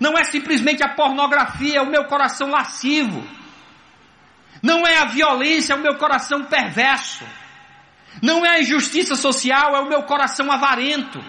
Não 0.00 0.18
é 0.18 0.24
simplesmente 0.24 0.82
a 0.82 0.88
pornografia, 0.88 1.78
é 1.78 1.80
o 1.80 1.88
meu 1.88 2.06
coração 2.06 2.50
lascivo. 2.50 3.24
Não 4.60 4.84
é 4.84 4.98
a 4.98 5.04
violência, 5.04 5.74
é 5.74 5.76
o 5.76 5.80
meu 5.80 5.94
coração 5.94 6.46
perverso. 6.46 7.24
Não 8.20 8.44
é 8.44 8.56
a 8.56 8.60
injustiça 8.60 9.14
social, 9.14 9.76
é 9.76 9.78
o 9.78 9.88
meu 9.88 10.02
coração 10.02 10.50
avarento. 10.50 11.24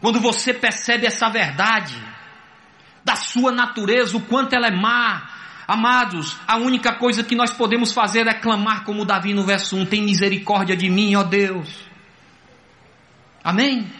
Quando 0.00 0.18
você 0.18 0.52
percebe 0.52 1.06
essa 1.06 1.28
verdade, 1.28 1.96
da 3.04 3.16
sua 3.16 3.52
natureza, 3.52 4.16
o 4.16 4.20
quanto 4.20 4.54
ela 4.54 4.68
é 4.68 4.70
má. 4.70 5.28
Amados, 5.66 6.36
a 6.46 6.56
única 6.56 6.94
coisa 6.94 7.22
que 7.22 7.36
nós 7.36 7.52
podemos 7.52 7.92
fazer 7.92 8.26
é 8.26 8.34
clamar 8.34 8.84
como 8.84 9.04
Davi 9.04 9.32
no 9.32 9.44
verso 9.44 9.76
1: 9.76 9.86
Tem 9.86 10.02
misericórdia 10.02 10.76
de 10.76 10.90
mim, 10.90 11.14
ó 11.14 11.22
Deus. 11.22 11.68
Amém? 13.42 13.90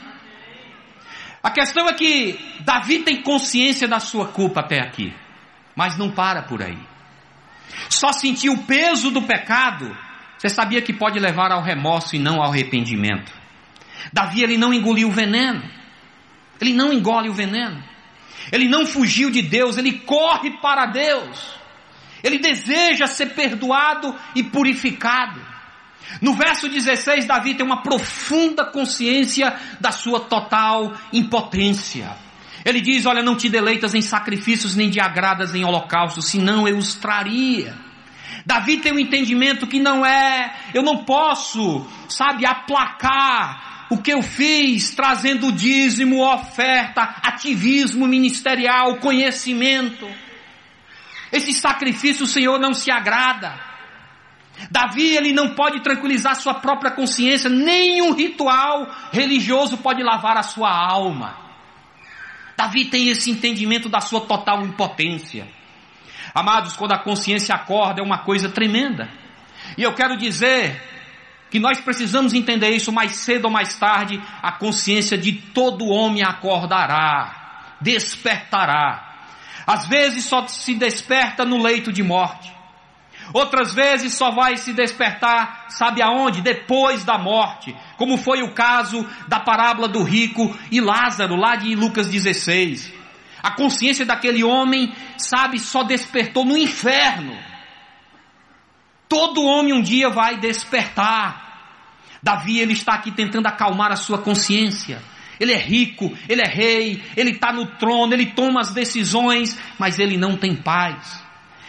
A 1.42 1.50
questão 1.50 1.88
é 1.88 1.92
que 1.94 2.38
Davi 2.60 2.98
tem 3.00 3.22
consciência 3.22 3.88
da 3.88 3.98
sua 3.98 4.28
culpa 4.28 4.60
até 4.60 4.80
aqui, 4.80 5.14
mas 5.74 5.96
não 5.96 6.10
para 6.10 6.42
por 6.42 6.62
aí. 6.62 6.78
Só 7.88 8.12
sentir 8.12 8.50
o 8.50 8.58
peso 8.64 9.10
do 9.10 9.22
pecado, 9.22 9.96
você 10.36 10.48
sabia 10.48 10.82
que 10.82 10.92
pode 10.92 11.18
levar 11.18 11.52
ao 11.52 11.62
remorso 11.62 12.16
e 12.16 12.18
não 12.18 12.42
ao 12.42 12.50
arrependimento. 12.50 13.32
Davi 14.12 14.42
ele 14.42 14.58
não 14.58 14.72
engoliu 14.72 15.08
o 15.08 15.12
veneno. 15.12 15.62
Ele 16.60 16.74
não 16.74 16.92
engole 16.92 17.28
o 17.28 17.34
veneno. 17.34 17.82
Ele 18.50 18.68
não 18.68 18.86
fugiu 18.86 19.30
de 19.30 19.42
Deus, 19.42 19.76
ele 19.76 20.00
corre 20.00 20.58
para 20.60 20.86
Deus. 20.86 21.54
Ele 22.22 22.38
deseja 22.38 23.06
ser 23.06 23.34
perdoado 23.34 24.14
e 24.34 24.42
purificado. 24.42 25.40
No 26.20 26.34
verso 26.34 26.68
16, 26.68 27.26
Davi 27.26 27.54
tem 27.54 27.64
uma 27.64 27.82
profunda 27.82 28.64
consciência 28.64 29.54
da 29.80 29.92
sua 29.92 30.20
total 30.20 30.94
impotência. 31.12 32.10
Ele 32.64 32.80
diz: 32.80 33.06
Olha, 33.06 33.22
não 33.22 33.36
te 33.36 33.48
deleitas 33.48 33.94
em 33.94 34.02
sacrifícios, 34.02 34.74
nem 34.74 34.90
te 34.90 35.00
agradas 35.00 35.54
em 35.54 35.64
holocaustos, 35.64 36.26
senão 36.26 36.66
eu 36.66 36.76
os 36.76 36.94
traria. 36.94 37.74
Davi 38.44 38.78
tem 38.78 38.92
um 38.92 38.98
entendimento 38.98 39.66
que 39.66 39.78
não 39.78 40.04
é, 40.04 40.54
eu 40.74 40.82
não 40.82 41.04
posso, 41.04 41.86
sabe, 42.08 42.46
aplacar 42.46 43.69
o 43.90 43.98
que 43.98 44.12
eu 44.12 44.22
fiz 44.22 44.94
trazendo 44.94 45.50
dízimo, 45.50 46.24
oferta, 46.24 47.02
ativismo 47.22 48.06
ministerial, 48.06 48.98
conhecimento. 48.98 50.08
Esse 51.32 51.52
sacrifício 51.52 52.24
o 52.24 52.28
Senhor 52.28 52.58
não 52.60 52.72
se 52.72 52.90
agrada. 52.90 53.68
Davi 54.70 55.16
ele 55.16 55.32
não 55.32 55.54
pode 55.54 55.82
tranquilizar 55.82 56.36
sua 56.36 56.54
própria 56.54 56.92
consciência, 56.92 57.50
nenhum 57.50 58.12
ritual 58.12 58.86
religioso 59.12 59.78
pode 59.78 60.02
lavar 60.02 60.36
a 60.36 60.42
sua 60.42 60.70
alma. 60.70 61.36
Davi 62.56 62.84
tem 62.84 63.08
esse 63.08 63.30
entendimento 63.30 63.88
da 63.88 64.00
sua 64.00 64.20
total 64.20 64.62
impotência. 64.62 65.48
Amados, 66.32 66.76
quando 66.76 66.92
a 66.92 66.98
consciência 66.98 67.54
acorda 67.54 68.00
é 68.00 68.04
uma 68.04 68.18
coisa 68.18 68.48
tremenda. 68.50 69.08
E 69.76 69.82
eu 69.82 69.94
quero 69.94 70.16
dizer 70.16 70.80
que 71.50 71.58
nós 71.58 71.80
precisamos 71.80 72.32
entender 72.32 72.70
isso 72.70 72.92
mais 72.92 73.16
cedo 73.16 73.46
ou 73.46 73.50
mais 73.50 73.76
tarde, 73.76 74.22
a 74.40 74.52
consciência 74.52 75.18
de 75.18 75.32
todo 75.32 75.88
homem 75.88 76.22
acordará, 76.22 77.76
despertará. 77.80 79.08
Às 79.66 79.86
vezes 79.86 80.24
só 80.24 80.46
se 80.46 80.74
desperta 80.74 81.44
no 81.44 81.60
leito 81.60 81.92
de 81.92 82.02
morte. 82.02 82.50
Outras 83.32 83.72
vezes 83.72 84.14
só 84.14 84.30
vai 84.30 84.56
se 84.56 84.72
despertar, 84.72 85.66
sabe 85.68 86.02
aonde? 86.02 86.40
Depois 86.40 87.04
da 87.04 87.16
morte, 87.16 87.76
como 87.96 88.16
foi 88.16 88.42
o 88.42 88.52
caso 88.52 89.06
da 89.28 89.38
parábola 89.38 89.88
do 89.88 90.02
rico 90.02 90.56
e 90.70 90.80
Lázaro, 90.80 91.36
lá 91.36 91.54
de 91.54 91.74
Lucas 91.76 92.08
16. 92.08 92.92
A 93.42 93.52
consciência 93.52 94.04
daquele 94.04 94.42
homem, 94.42 94.92
sabe, 95.16 95.58
só 95.58 95.82
despertou 95.82 96.44
no 96.44 96.56
inferno. 96.56 97.49
Todo 99.10 99.44
homem 99.44 99.72
um 99.72 99.82
dia 99.82 100.08
vai 100.08 100.38
despertar. 100.38 101.50
Davi, 102.22 102.60
ele 102.60 102.74
está 102.74 102.94
aqui 102.94 103.10
tentando 103.10 103.48
acalmar 103.48 103.90
a 103.90 103.96
sua 103.96 104.18
consciência. 104.18 105.02
Ele 105.40 105.52
é 105.52 105.58
rico, 105.58 106.16
ele 106.28 106.42
é 106.42 106.48
rei, 106.48 107.02
ele 107.16 107.32
está 107.32 107.52
no 107.52 107.66
trono, 107.66 108.14
ele 108.14 108.26
toma 108.26 108.60
as 108.60 108.72
decisões, 108.72 109.58
mas 109.76 109.98
ele 109.98 110.16
não 110.16 110.36
tem 110.36 110.54
paz. 110.54 111.24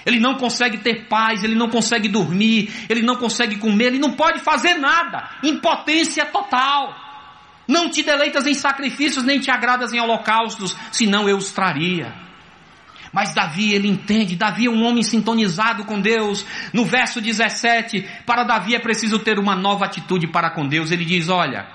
Ele 0.05 0.19
não 0.19 0.35
consegue 0.35 0.77
ter 0.77 1.07
paz, 1.07 1.43
ele 1.43 1.55
não 1.55 1.67
consegue 1.67 2.07
dormir, 2.07 2.71
ele 2.87 3.01
não 3.01 3.15
consegue 3.15 3.55
comer, 3.57 3.85
ele 3.85 3.99
não 3.99 4.11
pode 4.11 4.39
fazer 4.41 4.75
nada. 4.75 5.27
Impotência 5.41 6.27
total. 6.27 6.95
Não 7.67 7.89
te 7.89 8.03
deleitas 8.03 8.45
em 8.45 8.53
sacrifícios, 8.53 9.23
nem 9.23 9.39
te 9.39 9.49
agradas 9.49 9.93
em 9.93 9.99
holocaustos, 9.99 10.77
senão 10.91 11.27
eu 11.27 11.37
os 11.37 11.51
traria. 11.51 12.13
Mas 13.13 13.33
Davi, 13.33 13.73
ele 13.73 13.89
entende, 13.89 14.37
Davi 14.37 14.67
é 14.67 14.69
um 14.69 14.83
homem 14.85 15.03
sintonizado 15.03 15.83
com 15.83 15.99
Deus. 15.99 16.45
No 16.73 16.85
verso 16.85 17.19
17, 17.19 18.07
para 18.25 18.43
Davi 18.43 18.73
é 18.73 18.79
preciso 18.79 19.19
ter 19.19 19.37
uma 19.37 19.55
nova 19.55 19.85
atitude 19.85 20.27
para 20.27 20.49
com 20.49 20.65
Deus. 20.65 20.91
Ele 20.91 21.03
diz: 21.03 21.27
Olha, 21.27 21.67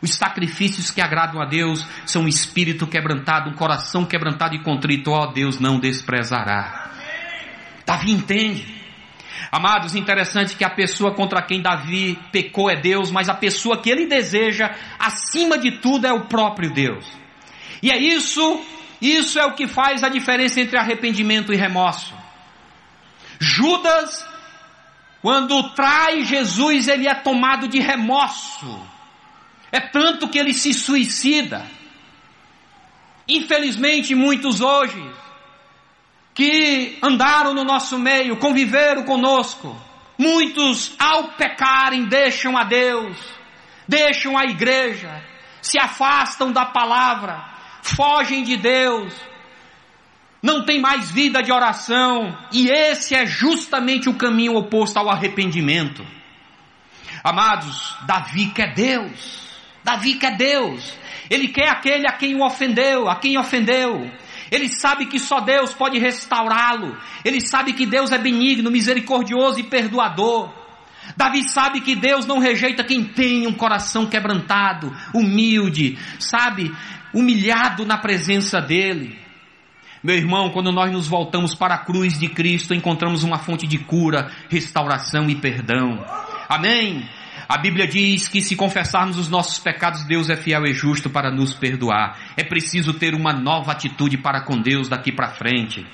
os 0.00 0.14
sacrifícios 0.14 0.90
que 0.90 1.00
agradam 1.00 1.42
a 1.42 1.44
Deus 1.44 1.84
são 2.04 2.22
um 2.22 2.28
espírito 2.28 2.86
quebrantado, 2.86 3.50
um 3.50 3.54
coração 3.54 4.04
quebrantado 4.04 4.54
e 4.54 4.62
contrito, 4.62 5.10
ó 5.10 5.26
Deus 5.26 5.58
não 5.58 5.80
desprezará. 5.80 6.92
Davi 7.84 8.12
entende. 8.12 8.76
Amados, 9.50 9.94
interessante 9.94 10.56
que 10.56 10.64
a 10.64 10.70
pessoa 10.70 11.14
contra 11.14 11.42
quem 11.42 11.60
Davi 11.60 12.18
pecou 12.30 12.70
é 12.70 12.76
Deus, 12.76 13.10
mas 13.10 13.28
a 13.28 13.34
pessoa 13.34 13.80
que 13.80 13.90
ele 13.90 14.06
deseja, 14.06 14.74
acima 14.98 15.58
de 15.58 15.78
tudo, 15.78 16.06
é 16.06 16.12
o 16.12 16.26
próprio 16.26 16.72
Deus. 16.72 17.06
E 17.82 17.90
é 17.90 17.96
isso 17.96 18.60
isso 19.00 19.38
é 19.38 19.44
o 19.44 19.54
que 19.54 19.66
faz 19.66 20.02
a 20.02 20.08
diferença 20.08 20.60
entre 20.60 20.78
arrependimento 20.78 21.52
e 21.52 21.56
remorso. 21.56 22.14
Judas, 23.38 24.26
quando 25.20 25.70
trai 25.74 26.24
Jesus, 26.24 26.88
ele 26.88 27.06
é 27.08 27.14
tomado 27.14 27.68
de 27.68 27.78
remorso. 27.78 28.80
É 29.70 29.80
tanto 29.80 30.28
que 30.28 30.38
ele 30.38 30.54
se 30.54 30.72
suicida. 30.72 31.66
Infelizmente, 33.28 34.14
muitos 34.14 34.60
hoje, 34.60 35.02
que 36.32 36.98
andaram 37.02 37.52
no 37.52 37.64
nosso 37.64 37.98
meio, 37.98 38.36
conviveram 38.36 39.02
conosco, 39.04 39.76
muitos, 40.16 40.94
ao 40.98 41.32
pecarem, 41.32 42.04
deixam 42.06 42.56
a 42.56 42.62
Deus, 42.62 43.16
deixam 43.88 44.38
a 44.38 44.44
igreja, 44.44 45.22
se 45.60 45.78
afastam 45.78 46.52
da 46.52 46.64
palavra, 46.64 47.55
fogem 47.86 48.42
de 48.42 48.56
Deus, 48.56 49.12
não 50.42 50.64
tem 50.64 50.80
mais 50.80 51.10
vida 51.10 51.42
de 51.42 51.52
oração, 51.52 52.36
e 52.52 52.68
esse 52.68 53.14
é 53.14 53.26
justamente 53.26 54.08
o 54.08 54.14
caminho 54.14 54.56
oposto 54.56 54.98
ao 54.98 55.08
arrependimento. 55.08 56.04
Amados, 57.22 57.96
Davi 58.06 58.46
quer 58.46 58.74
Deus, 58.74 59.48
Davi 59.82 60.14
quer 60.14 60.36
Deus, 60.36 60.96
ele 61.30 61.48
quer 61.48 61.68
aquele 61.68 62.06
a 62.06 62.12
quem 62.12 62.34
o 62.34 62.44
ofendeu, 62.44 63.08
a 63.08 63.16
quem 63.16 63.38
ofendeu. 63.38 64.10
Ele 64.50 64.68
sabe 64.68 65.06
que 65.06 65.18
só 65.18 65.40
Deus 65.40 65.74
pode 65.74 65.98
restaurá-lo. 65.98 66.96
Ele 67.24 67.40
sabe 67.40 67.72
que 67.72 67.84
Deus 67.84 68.12
é 68.12 68.18
benigno, 68.18 68.70
misericordioso 68.70 69.58
e 69.58 69.64
perdoador. 69.64 70.52
Davi 71.16 71.48
sabe 71.48 71.80
que 71.80 71.94
Deus 71.94 72.26
não 72.26 72.38
rejeita 72.38 72.84
quem 72.84 73.04
tem 73.04 73.46
um 73.46 73.52
coração 73.52 74.06
quebrantado, 74.06 74.94
humilde, 75.12 75.98
sabe? 76.18 76.72
Humilhado 77.16 77.86
na 77.86 77.96
presença 77.96 78.60
dele. 78.60 79.18
Meu 80.04 80.14
irmão, 80.14 80.50
quando 80.50 80.70
nós 80.70 80.92
nos 80.92 81.08
voltamos 81.08 81.54
para 81.54 81.74
a 81.74 81.78
cruz 81.78 82.18
de 82.18 82.28
Cristo, 82.28 82.74
encontramos 82.74 83.24
uma 83.24 83.38
fonte 83.38 83.66
de 83.66 83.78
cura, 83.78 84.30
restauração 84.50 85.28
e 85.30 85.34
perdão. 85.34 86.04
Amém? 86.46 87.08
A 87.48 87.56
Bíblia 87.56 87.86
diz 87.86 88.28
que 88.28 88.42
se 88.42 88.54
confessarmos 88.54 89.18
os 89.18 89.30
nossos 89.30 89.58
pecados, 89.58 90.04
Deus 90.04 90.28
é 90.28 90.36
fiel 90.36 90.66
e 90.66 90.74
justo 90.74 91.08
para 91.08 91.30
nos 91.30 91.54
perdoar. 91.54 92.18
É 92.36 92.44
preciso 92.44 92.92
ter 92.92 93.14
uma 93.14 93.32
nova 93.32 93.72
atitude 93.72 94.18
para 94.18 94.42
com 94.42 94.60
Deus 94.60 94.86
daqui 94.86 95.10
para 95.10 95.30
frente. 95.30 95.86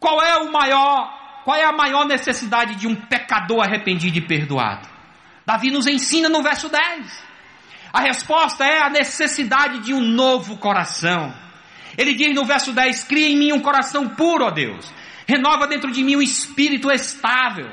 Qual 0.00 0.20
é 0.20 0.38
o 0.38 0.50
maior, 0.50 1.42
qual 1.44 1.56
é 1.56 1.64
a 1.64 1.72
maior 1.72 2.04
necessidade 2.04 2.74
de 2.74 2.88
um 2.88 2.96
pecador 2.96 3.62
arrependido 3.62 4.18
e 4.18 4.26
perdoado? 4.26 4.88
Davi 5.46 5.70
nos 5.70 5.86
ensina 5.86 6.28
no 6.28 6.42
verso 6.42 6.68
10. 6.68 7.27
A 7.92 8.00
resposta 8.00 8.64
é 8.64 8.82
a 8.82 8.90
necessidade 8.90 9.80
de 9.80 9.94
um 9.94 10.00
novo 10.00 10.56
coração. 10.56 11.34
Ele 11.96 12.14
diz 12.14 12.34
no 12.34 12.44
verso 12.44 12.72
10: 12.72 13.04
Cria 13.04 13.28
em 13.28 13.36
mim 13.36 13.52
um 13.52 13.60
coração 13.60 14.08
puro, 14.08 14.44
ó 14.44 14.50
Deus. 14.50 14.92
Renova 15.26 15.66
dentro 15.66 15.90
de 15.90 16.02
mim 16.02 16.16
um 16.16 16.22
espírito 16.22 16.90
estável. 16.90 17.70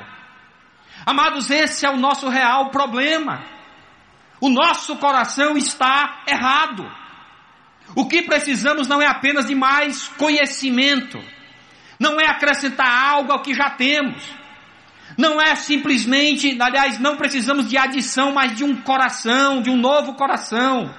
Amados, 1.04 1.50
esse 1.50 1.86
é 1.86 1.90
o 1.90 1.96
nosso 1.96 2.28
real 2.28 2.70
problema. 2.70 3.44
O 4.40 4.48
nosso 4.48 4.96
coração 4.96 5.56
está 5.56 6.22
errado. 6.26 6.84
O 7.94 8.08
que 8.08 8.22
precisamos 8.22 8.88
não 8.88 9.00
é 9.00 9.06
apenas 9.06 9.46
de 9.46 9.54
mais 9.54 10.08
conhecimento, 10.08 11.22
não 11.98 12.20
é 12.20 12.26
acrescentar 12.26 12.90
algo 12.90 13.32
ao 13.32 13.42
que 13.42 13.54
já 13.54 13.70
temos. 13.70 14.22
Não 15.16 15.40
é 15.40 15.54
simplesmente, 15.54 16.60
aliás, 16.60 16.98
não 16.98 17.16
precisamos 17.16 17.68
de 17.68 17.78
adição, 17.78 18.32
mas 18.32 18.54
de 18.54 18.62
um 18.62 18.76
coração, 18.76 19.62
de 19.62 19.70
um 19.70 19.76
novo 19.76 20.14
coração. 20.14 20.94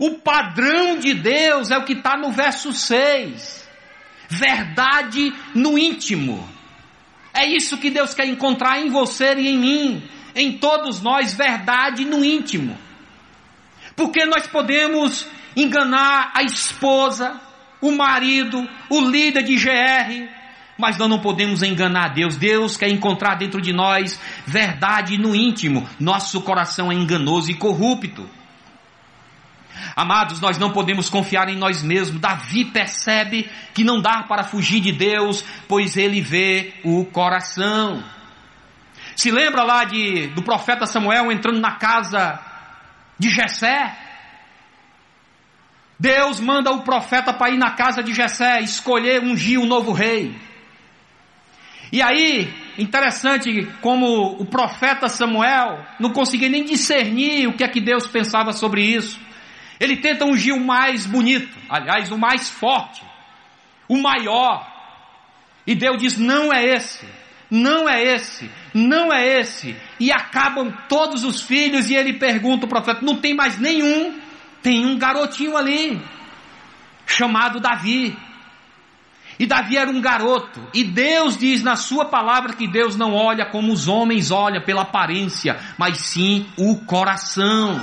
O 0.00 0.18
padrão 0.18 0.98
de 0.98 1.14
Deus 1.14 1.70
é 1.70 1.78
o 1.78 1.84
que 1.84 1.92
está 1.92 2.16
no 2.16 2.32
verso 2.32 2.72
6. 2.72 3.68
Verdade 4.28 5.32
no 5.54 5.78
íntimo. 5.78 6.48
É 7.32 7.46
isso 7.46 7.78
que 7.78 7.90
Deus 7.90 8.14
quer 8.14 8.26
encontrar 8.26 8.80
em 8.80 8.90
você 8.90 9.34
e 9.34 9.48
em 9.48 9.58
mim, 9.58 10.02
em 10.34 10.58
todos 10.58 11.00
nós, 11.00 11.34
verdade 11.34 12.04
no 12.04 12.24
íntimo. 12.24 12.76
Porque 13.94 14.24
nós 14.26 14.46
podemos 14.46 15.26
enganar 15.54 16.32
a 16.34 16.42
esposa, 16.42 17.40
o 17.80 17.92
marido, 17.92 18.68
o 18.90 19.00
líder 19.00 19.42
de 19.42 19.56
GR, 19.56 20.35
mas 20.78 20.98
nós 20.98 21.08
não 21.08 21.18
podemos 21.18 21.62
enganar 21.62 22.14
Deus. 22.14 22.36
Deus 22.36 22.76
quer 22.76 22.88
encontrar 22.88 23.36
dentro 23.36 23.60
de 23.60 23.72
nós 23.72 24.20
verdade 24.46 25.16
no 25.16 25.34
íntimo. 25.34 25.88
Nosso 25.98 26.40
coração 26.42 26.92
é 26.92 26.94
enganoso 26.94 27.50
e 27.50 27.54
corrupto. 27.54 28.28
Amados, 29.94 30.40
nós 30.40 30.58
não 30.58 30.72
podemos 30.72 31.08
confiar 31.08 31.48
em 31.48 31.56
nós 31.56 31.82
mesmos. 31.82 32.20
Davi 32.20 32.64
percebe 32.64 33.50
que 33.74 33.84
não 33.84 34.00
dá 34.00 34.22
para 34.22 34.44
fugir 34.44 34.80
de 34.80 34.92
Deus, 34.92 35.44
pois 35.68 35.96
ele 35.96 36.20
vê 36.20 36.74
o 36.84 37.04
coração. 37.06 38.02
Se 39.14 39.30
lembra 39.30 39.62
lá 39.62 39.84
de, 39.84 40.28
do 40.28 40.42
profeta 40.42 40.86
Samuel 40.86 41.32
entrando 41.32 41.60
na 41.60 41.72
casa 41.72 42.38
de 43.18 43.30
Jessé? 43.30 43.96
Deus 45.98 46.40
manda 46.40 46.70
o 46.70 46.82
profeta 46.82 47.32
para 47.32 47.50
ir 47.50 47.56
na 47.56 47.70
casa 47.70 48.02
de 48.02 48.12
Jessé, 48.12 48.60
escolher 48.60 49.22
ungir 49.22 49.58
um 49.58 49.66
novo 49.66 49.92
rei. 49.92 50.38
E 51.92 52.02
aí, 52.02 52.52
interessante 52.78 53.66
como 53.80 54.36
o 54.40 54.44
profeta 54.44 55.08
Samuel 55.08 55.84
não 56.00 56.10
conseguia 56.10 56.48
nem 56.48 56.64
discernir 56.64 57.46
o 57.46 57.52
que 57.52 57.62
é 57.62 57.68
que 57.68 57.80
Deus 57.80 58.06
pensava 58.06 58.52
sobre 58.52 58.82
isso. 58.82 59.20
Ele 59.78 59.96
tenta 59.96 60.24
ungir 60.24 60.54
o 60.54 60.64
mais 60.64 61.06
bonito, 61.06 61.56
aliás, 61.68 62.10
o 62.10 62.18
mais 62.18 62.48
forte, 62.48 63.02
o 63.88 64.00
maior. 64.00 64.66
E 65.66 65.74
Deus 65.74 65.98
diz: 65.98 66.16
não 66.16 66.52
é 66.52 66.64
esse, 66.64 67.06
não 67.50 67.88
é 67.88 68.02
esse, 68.02 68.50
não 68.74 69.12
é 69.12 69.40
esse. 69.40 69.76
E 70.00 70.10
acabam 70.10 70.72
todos 70.88 71.24
os 71.24 71.42
filhos, 71.42 71.90
e 71.90 71.94
ele 71.94 72.14
pergunta 72.14 72.64
ao 72.64 72.70
profeta: 72.70 73.04
não 73.04 73.16
tem 73.16 73.34
mais 73.34 73.58
nenhum, 73.58 74.18
tem 74.62 74.86
um 74.86 74.98
garotinho 74.98 75.56
ali, 75.56 76.00
chamado 77.06 77.60
Davi. 77.60 78.16
E 79.38 79.46
Davi 79.46 79.76
era 79.76 79.90
um 79.90 80.00
garoto, 80.00 80.60
e 80.72 80.82
Deus 80.82 81.36
diz 81.36 81.62
na 81.62 81.76
sua 81.76 82.06
palavra 82.06 82.54
que 82.54 82.66
Deus 82.66 82.96
não 82.96 83.12
olha 83.12 83.44
como 83.44 83.70
os 83.70 83.86
homens 83.86 84.30
olham 84.30 84.62
pela 84.62 84.82
aparência, 84.82 85.58
mas 85.76 85.98
sim 85.98 86.46
o 86.56 86.76
coração. 86.86 87.78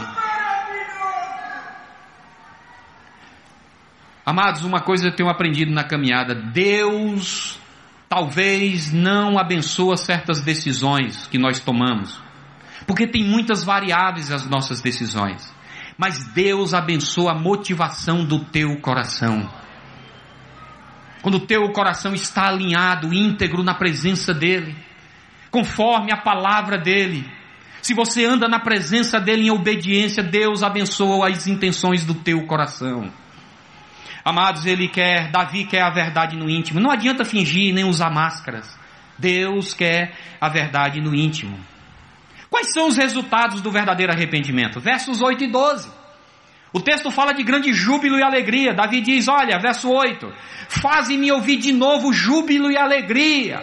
Amados, 4.26 4.64
uma 4.64 4.82
coisa 4.82 5.08
eu 5.08 5.16
tenho 5.16 5.30
aprendido 5.30 5.72
na 5.72 5.84
caminhada: 5.84 6.34
Deus 6.34 7.60
talvez 8.10 8.91
não 8.91 9.38
abençoa 9.38 9.97
certas 9.97 10.41
decisões 10.41 11.28
que 11.28 11.38
nós 11.38 11.60
tomamos, 11.60 12.20
porque 12.88 13.06
tem 13.06 13.24
muitas 13.24 13.64
variáveis 13.64 14.32
as 14.32 14.47
nossas 14.47 14.82
decisões. 14.82 15.54
Mas 15.97 16.26
Deus 16.34 16.74
abençoa 16.74 17.34
a 17.34 17.36
motivação 17.36 18.26
do 18.26 18.39
teu 18.45 18.80
coração. 18.82 19.47
Quando 21.24 21.36
o 21.36 21.47
teu 21.47 21.71
coração 21.71 22.13
está 22.13 22.49
alinhado, 22.49 23.13
íntegro 23.13 23.63
na 23.63 23.74
presença 23.74 24.34
dEle, 24.34 24.76
conforme 25.49 26.11
a 26.11 26.17
palavra 26.17 26.78
dEle, 26.78 27.26
se 27.82 27.93
você 27.93 28.26
anda 28.26 28.49
na 28.49 28.59
presença 28.59 29.21
dEle 29.21 29.47
em 29.47 29.49
obediência, 29.49 30.21
Deus 30.21 30.63
abençoa 30.63 31.30
as 31.30 31.47
intenções 31.47 32.03
do 32.03 32.13
teu 32.13 32.45
coração. 32.45 33.09
Amados, 34.26 34.65
ele 34.65 34.89
quer, 34.89 35.32
Davi 35.32 35.63
quer 35.63 35.84
a 35.84 35.89
verdade 35.89 36.36
no 36.36 36.49
íntimo. 36.49 36.82
Não 36.82 36.91
adianta 36.91 37.24
fingir 37.24 37.74
nem 37.74 37.86
usar 37.86 38.09
máscaras. 38.09 38.78
Deus 39.17 39.74
quer 39.74 40.13
a 40.41 40.49
verdade 40.49 40.99
no 40.99 41.15
íntimo. 41.15 41.57
Quais 42.49 42.74
são 42.74 42.89
os 42.89 42.97
resultados 42.97 43.61
do 43.61 43.71
verdadeiro 43.71 44.11
arrependimento? 44.11 44.82
Versos 44.82 45.21
8 45.21 45.45
e 45.45 45.47
12. 45.47 46.03
O 46.74 46.82
texto 46.82 47.11
fala 47.11 47.34
de 47.34 47.43
grande 47.43 47.71
júbilo 47.71 48.17
e 48.17 48.24
alegria. 48.24 48.74
Davi 48.74 48.99
diz: 48.99 49.28
Olha, 49.28 49.59
verso 49.59 49.91
8: 49.91 50.34
Faze-me 50.67 51.32
ouvir 51.32 51.57
de 51.57 51.71
novo 51.71 52.11
júbilo 52.11 52.71
e 52.71 52.76
alegria. 52.76 53.61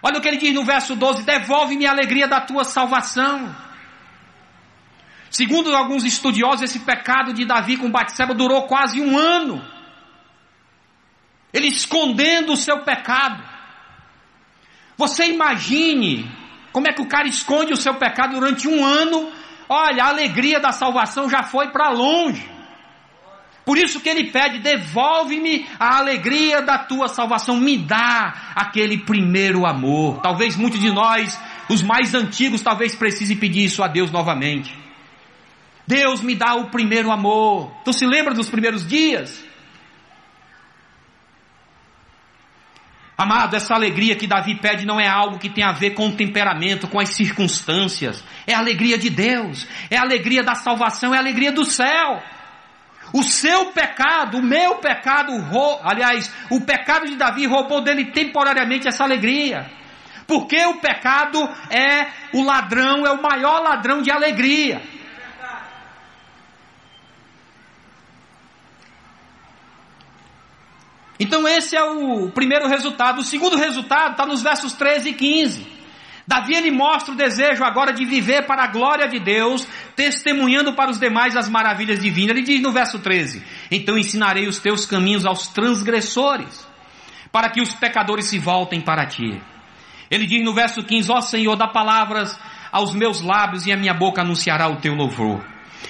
Olha 0.00 0.18
o 0.18 0.20
que 0.20 0.28
ele 0.28 0.36
diz 0.36 0.54
no 0.54 0.64
verso 0.64 0.94
12: 0.94 1.24
Devolve-me 1.24 1.86
a 1.86 1.90
alegria 1.90 2.28
da 2.28 2.40
tua 2.40 2.62
salvação. 2.62 3.54
Segundo 5.28 5.74
alguns 5.74 6.04
estudiosos, 6.04 6.62
esse 6.62 6.80
pecado 6.80 7.34
de 7.34 7.44
Davi 7.44 7.76
com 7.76 7.90
Batseba 7.90 8.32
durou 8.32 8.62
quase 8.68 9.00
um 9.00 9.18
ano. 9.18 9.62
Ele 11.52 11.66
escondendo 11.66 12.52
o 12.52 12.56
seu 12.56 12.78
pecado. 12.80 13.42
Você 14.96 15.26
imagine 15.26 16.30
como 16.72 16.88
é 16.88 16.92
que 16.92 17.02
o 17.02 17.08
cara 17.08 17.26
esconde 17.26 17.72
o 17.72 17.76
seu 17.76 17.94
pecado 17.94 18.34
durante 18.34 18.68
um 18.68 18.84
ano. 18.84 19.32
Olha, 19.68 20.04
a 20.04 20.08
alegria 20.08 20.58
da 20.58 20.72
salvação 20.72 21.28
já 21.28 21.42
foi 21.42 21.68
para 21.68 21.90
longe. 21.90 22.48
Por 23.64 23.76
isso 23.76 24.00
que 24.00 24.08
ele 24.08 24.30
pede: 24.30 24.60
devolve-me 24.60 25.66
a 25.78 25.98
alegria 25.98 26.62
da 26.62 26.78
tua 26.78 27.06
salvação, 27.06 27.56
me 27.56 27.76
dá 27.76 28.52
aquele 28.54 28.98
primeiro 28.98 29.66
amor. 29.66 30.20
Talvez 30.22 30.56
muitos 30.56 30.80
de 30.80 30.90
nós, 30.90 31.38
os 31.68 31.82
mais 31.82 32.14
antigos, 32.14 32.62
talvez 32.62 32.94
precise 32.94 33.36
pedir 33.36 33.64
isso 33.64 33.82
a 33.82 33.88
Deus 33.88 34.10
novamente. 34.10 34.74
Deus 35.86 36.22
me 36.22 36.34
dá 36.34 36.54
o 36.54 36.70
primeiro 36.70 37.10
amor. 37.10 37.70
Tu 37.84 37.92
se 37.92 38.06
lembra 38.06 38.32
dos 38.32 38.48
primeiros 38.48 38.86
dias? 38.86 39.47
Amado, 43.18 43.56
essa 43.56 43.74
alegria 43.74 44.14
que 44.14 44.28
Davi 44.28 44.54
pede 44.60 44.86
não 44.86 45.00
é 45.00 45.08
algo 45.08 45.40
que 45.40 45.48
tem 45.48 45.64
a 45.64 45.72
ver 45.72 45.90
com 45.90 46.06
o 46.06 46.14
temperamento, 46.14 46.86
com 46.86 47.00
as 47.00 47.08
circunstâncias. 47.08 48.22
É 48.46 48.54
a 48.54 48.58
alegria 48.58 48.96
de 48.96 49.10
Deus, 49.10 49.66
é 49.90 49.96
a 49.96 50.02
alegria 50.02 50.44
da 50.44 50.54
salvação, 50.54 51.12
é 51.12 51.16
a 51.16 51.20
alegria 51.20 51.50
do 51.50 51.64
céu. 51.64 52.22
O 53.12 53.24
seu 53.24 53.72
pecado, 53.72 54.38
o 54.38 54.42
meu 54.42 54.76
pecado, 54.76 55.32
aliás, 55.82 56.32
o 56.48 56.60
pecado 56.60 57.06
de 57.06 57.16
Davi 57.16 57.44
roubou 57.44 57.80
dele 57.80 58.12
temporariamente 58.12 58.86
essa 58.86 59.02
alegria. 59.02 59.68
Porque 60.24 60.64
o 60.66 60.74
pecado 60.74 61.42
é 61.70 62.06
o 62.32 62.44
ladrão, 62.44 63.04
é 63.04 63.10
o 63.10 63.20
maior 63.20 63.62
ladrão 63.64 64.00
de 64.00 64.12
alegria. 64.12 64.80
Então 71.18 71.46
esse 71.48 71.76
é 71.76 71.82
o 71.82 72.30
primeiro 72.30 72.68
resultado. 72.68 73.20
O 73.20 73.24
segundo 73.24 73.56
resultado 73.56 74.12
está 74.12 74.24
nos 74.24 74.42
versos 74.42 74.72
13 74.74 75.10
e 75.10 75.14
15. 75.14 75.78
Davi 76.28 76.54
ele 76.54 76.70
mostra 76.70 77.14
o 77.14 77.16
desejo 77.16 77.64
agora 77.64 77.90
de 77.90 78.04
viver 78.04 78.46
para 78.46 78.62
a 78.62 78.66
glória 78.66 79.08
de 79.08 79.18
Deus, 79.18 79.66
testemunhando 79.96 80.74
para 80.74 80.90
os 80.90 81.00
demais 81.00 81.34
as 81.34 81.48
maravilhas 81.48 82.00
divinas. 82.00 82.36
Ele 82.36 82.44
diz 82.44 82.60
no 82.60 82.70
verso 82.70 82.98
13: 82.98 83.42
Então 83.70 83.96
ensinarei 83.96 84.46
os 84.46 84.58
teus 84.58 84.84
caminhos 84.84 85.24
aos 85.24 85.48
transgressores, 85.48 86.68
para 87.32 87.48
que 87.48 87.62
os 87.62 87.74
pecadores 87.74 88.26
se 88.26 88.38
voltem 88.38 88.78
para 88.78 89.06
ti. 89.06 89.40
Ele 90.10 90.26
diz 90.26 90.44
no 90.44 90.52
verso 90.52 90.82
15: 90.82 91.10
Ó 91.10 91.20
Senhor, 91.22 91.56
dá 91.56 91.66
palavras 91.66 92.38
aos 92.70 92.94
meus 92.94 93.22
lábios 93.22 93.66
e 93.66 93.72
a 93.72 93.76
minha 93.76 93.94
boca 93.94 94.20
anunciará 94.20 94.68
o 94.68 94.76
teu 94.76 94.94
louvor. 94.94 95.42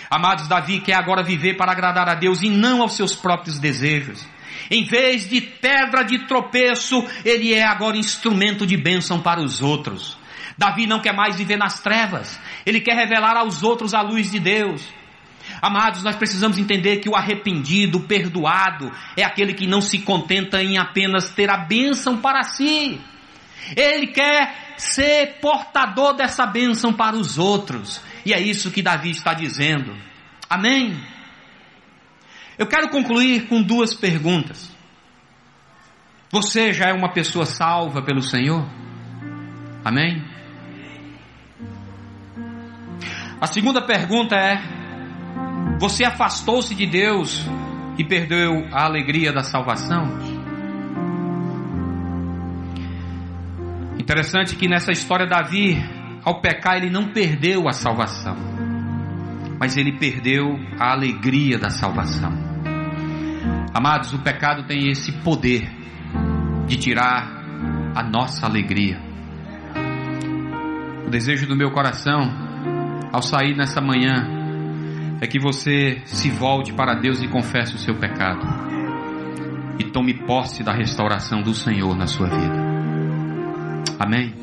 Amados, 0.08 0.46
Davi 0.46 0.80
quer 0.80 0.94
agora 0.94 1.24
viver 1.24 1.56
para 1.56 1.72
agradar 1.72 2.08
a 2.08 2.14
Deus 2.14 2.42
e 2.42 2.48
não 2.48 2.80
aos 2.80 2.94
seus 2.94 3.14
próprios 3.14 3.58
desejos. 3.58 4.24
Em 4.70 4.84
vez 4.84 5.28
de 5.28 5.40
pedra 5.40 6.02
de 6.02 6.26
tropeço, 6.26 7.04
ele 7.24 7.54
é 7.54 7.64
agora 7.64 7.96
instrumento 7.96 8.66
de 8.66 8.76
bênção 8.76 9.20
para 9.20 9.40
os 9.40 9.62
outros. 9.62 10.16
Davi 10.56 10.86
não 10.86 11.00
quer 11.00 11.14
mais 11.14 11.36
viver 11.36 11.56
nas 11.56 11.80
trevas, 11.80 12.38
ele 12.66 12.80
quer 12.80 12.96
revelar 12.96 13.36
aos 13.36 13.62
outros 13.62 13.94
a 13.94 14.00
luz 14.02 14.30
de 14.30 14.40
Deus. 14.40 14.82
Amados, 15.62 16.02
nós 16.02 16.16
precisamos 16.16 16.58
entender 16.58 16.98
que 16.98 17.08
o 17.08 17.16
arrependido, 17.16 17.98
o 17.98 18.02
perdoado, 18.02 18.92
é 19.16 19.24
aquele 19.24 19.54
que 19.54 19.66
não 19.66 19.80
se 19.80 20.00
contenta 20.00 20.62
em 20.62 20.78
apenas 20.78 21.30
ter 21.30 21.50
a 21.50 21.56
bênção 21.56 22.18
para 22.18 22.42
si. 22.42 23.00
Ele 23.76 24.08
quer 24.08 24.74
ser 24.76 25.38
portador 25.40 26.14
dessa 26.14 26.46
bênção 26.46 26.92
para 26.92 27.16
os 27.16 27.38
outros. 27.38 28.00
E 28.24 28.32
é 28.32 28.40
isso 28.40 28.70
que 28.70 28.82
Davi 28.82 29.10
está 29.10 29.34
dizendo. 29.34 29.96
Amém? 30.48 30.98
Eu 32.58 32.66
quero 32.66 32.88
concluir 32.88 33.46
com 33.46 33.62
duas 33.62 33.94
perguntas. 33.94 34.76
Você 36.32 36.72
já 36.72 36.88
é 36.88 36.92
uma 36.92 37.12
pessoa 37.12 37.46
salva 37.46 38.02
pelo 38.02 38.20
Senhor? 38.20 38.68
Amém? 39.84 40.24
A 43.40 43.46
segunda 43.46 43.80
pergunta 43.80 44.34
é: 44.34 44.58
Você 45.78 46.04
afastou-se 46.04 46.74
de 46.74 46.84
Deus 46.84 47.46
e 47.96 48.04
perdeu 48.04 48.66
a 48.72 48.86
alegria 48.86 49.32
da 49.32 49.44
salvação? 49.44 50.18
Interessante 53.96 54.56
que 54.56 54.68
nessa 54.68 54.90
história 54.90 55.26
Davi, 55.26 55.76
ao 56.24 56.40
pecar, 56.40 56.76
ele 56.76 56.90
não 56.90 57.12
perdeu 57.12 57.68
a 57.68 57.72
salvação, 57.72 58.36
mas 59.60 59.76
ele 59.76 59.96
perdeu 59.96 60.58
a 60.80 60.92
alegria 60.92 61.56
da 61.56 61.70
salvação. 61.70 62.47
Amados, 63.74 64.12
o 64.12 64.18
pecado 64.18 64.64
tem 64.66 64.90
esse 64.90 65.12
poder 65.12 65.68
de 66.66 66.76
tirar 66.76 67.44
a 67.94 68.02
nossa 68.02 68.46
alegria. 68.46 69.00
O 71.06 71.10
desejo 71.10 71.46
do 71.46 71.56
meu 71.56 71.70
coração, 71.70 72.30
ao 73.12 73.22
sair 73.22 73.56
nessa 73.56 73.80
manhã, 73.80 74.26
é 75.20 75.26
que 75.26 75.38
você 75.38 76.02
se 76.04 76.30
volte 76.30 76.72
para 76.72 76.94
Deus 76.94 77.22
e 77.22 77.28
confesse 77.28 77.74
o 77.74 77.78
seu 77.78 77.94
pecado. 77.94 78.46
E 79.78 79.84
tome 79.84 80.14
posse 80.26 80.62
da 80.62 80.72
restauração 80.72 81.42
do 81.42 81.54
Senhor 81.54 81.96
na 81.96 82.06
sua 82.06 82.28
vida. 82.28 82.68
Amém? 83.98 84.34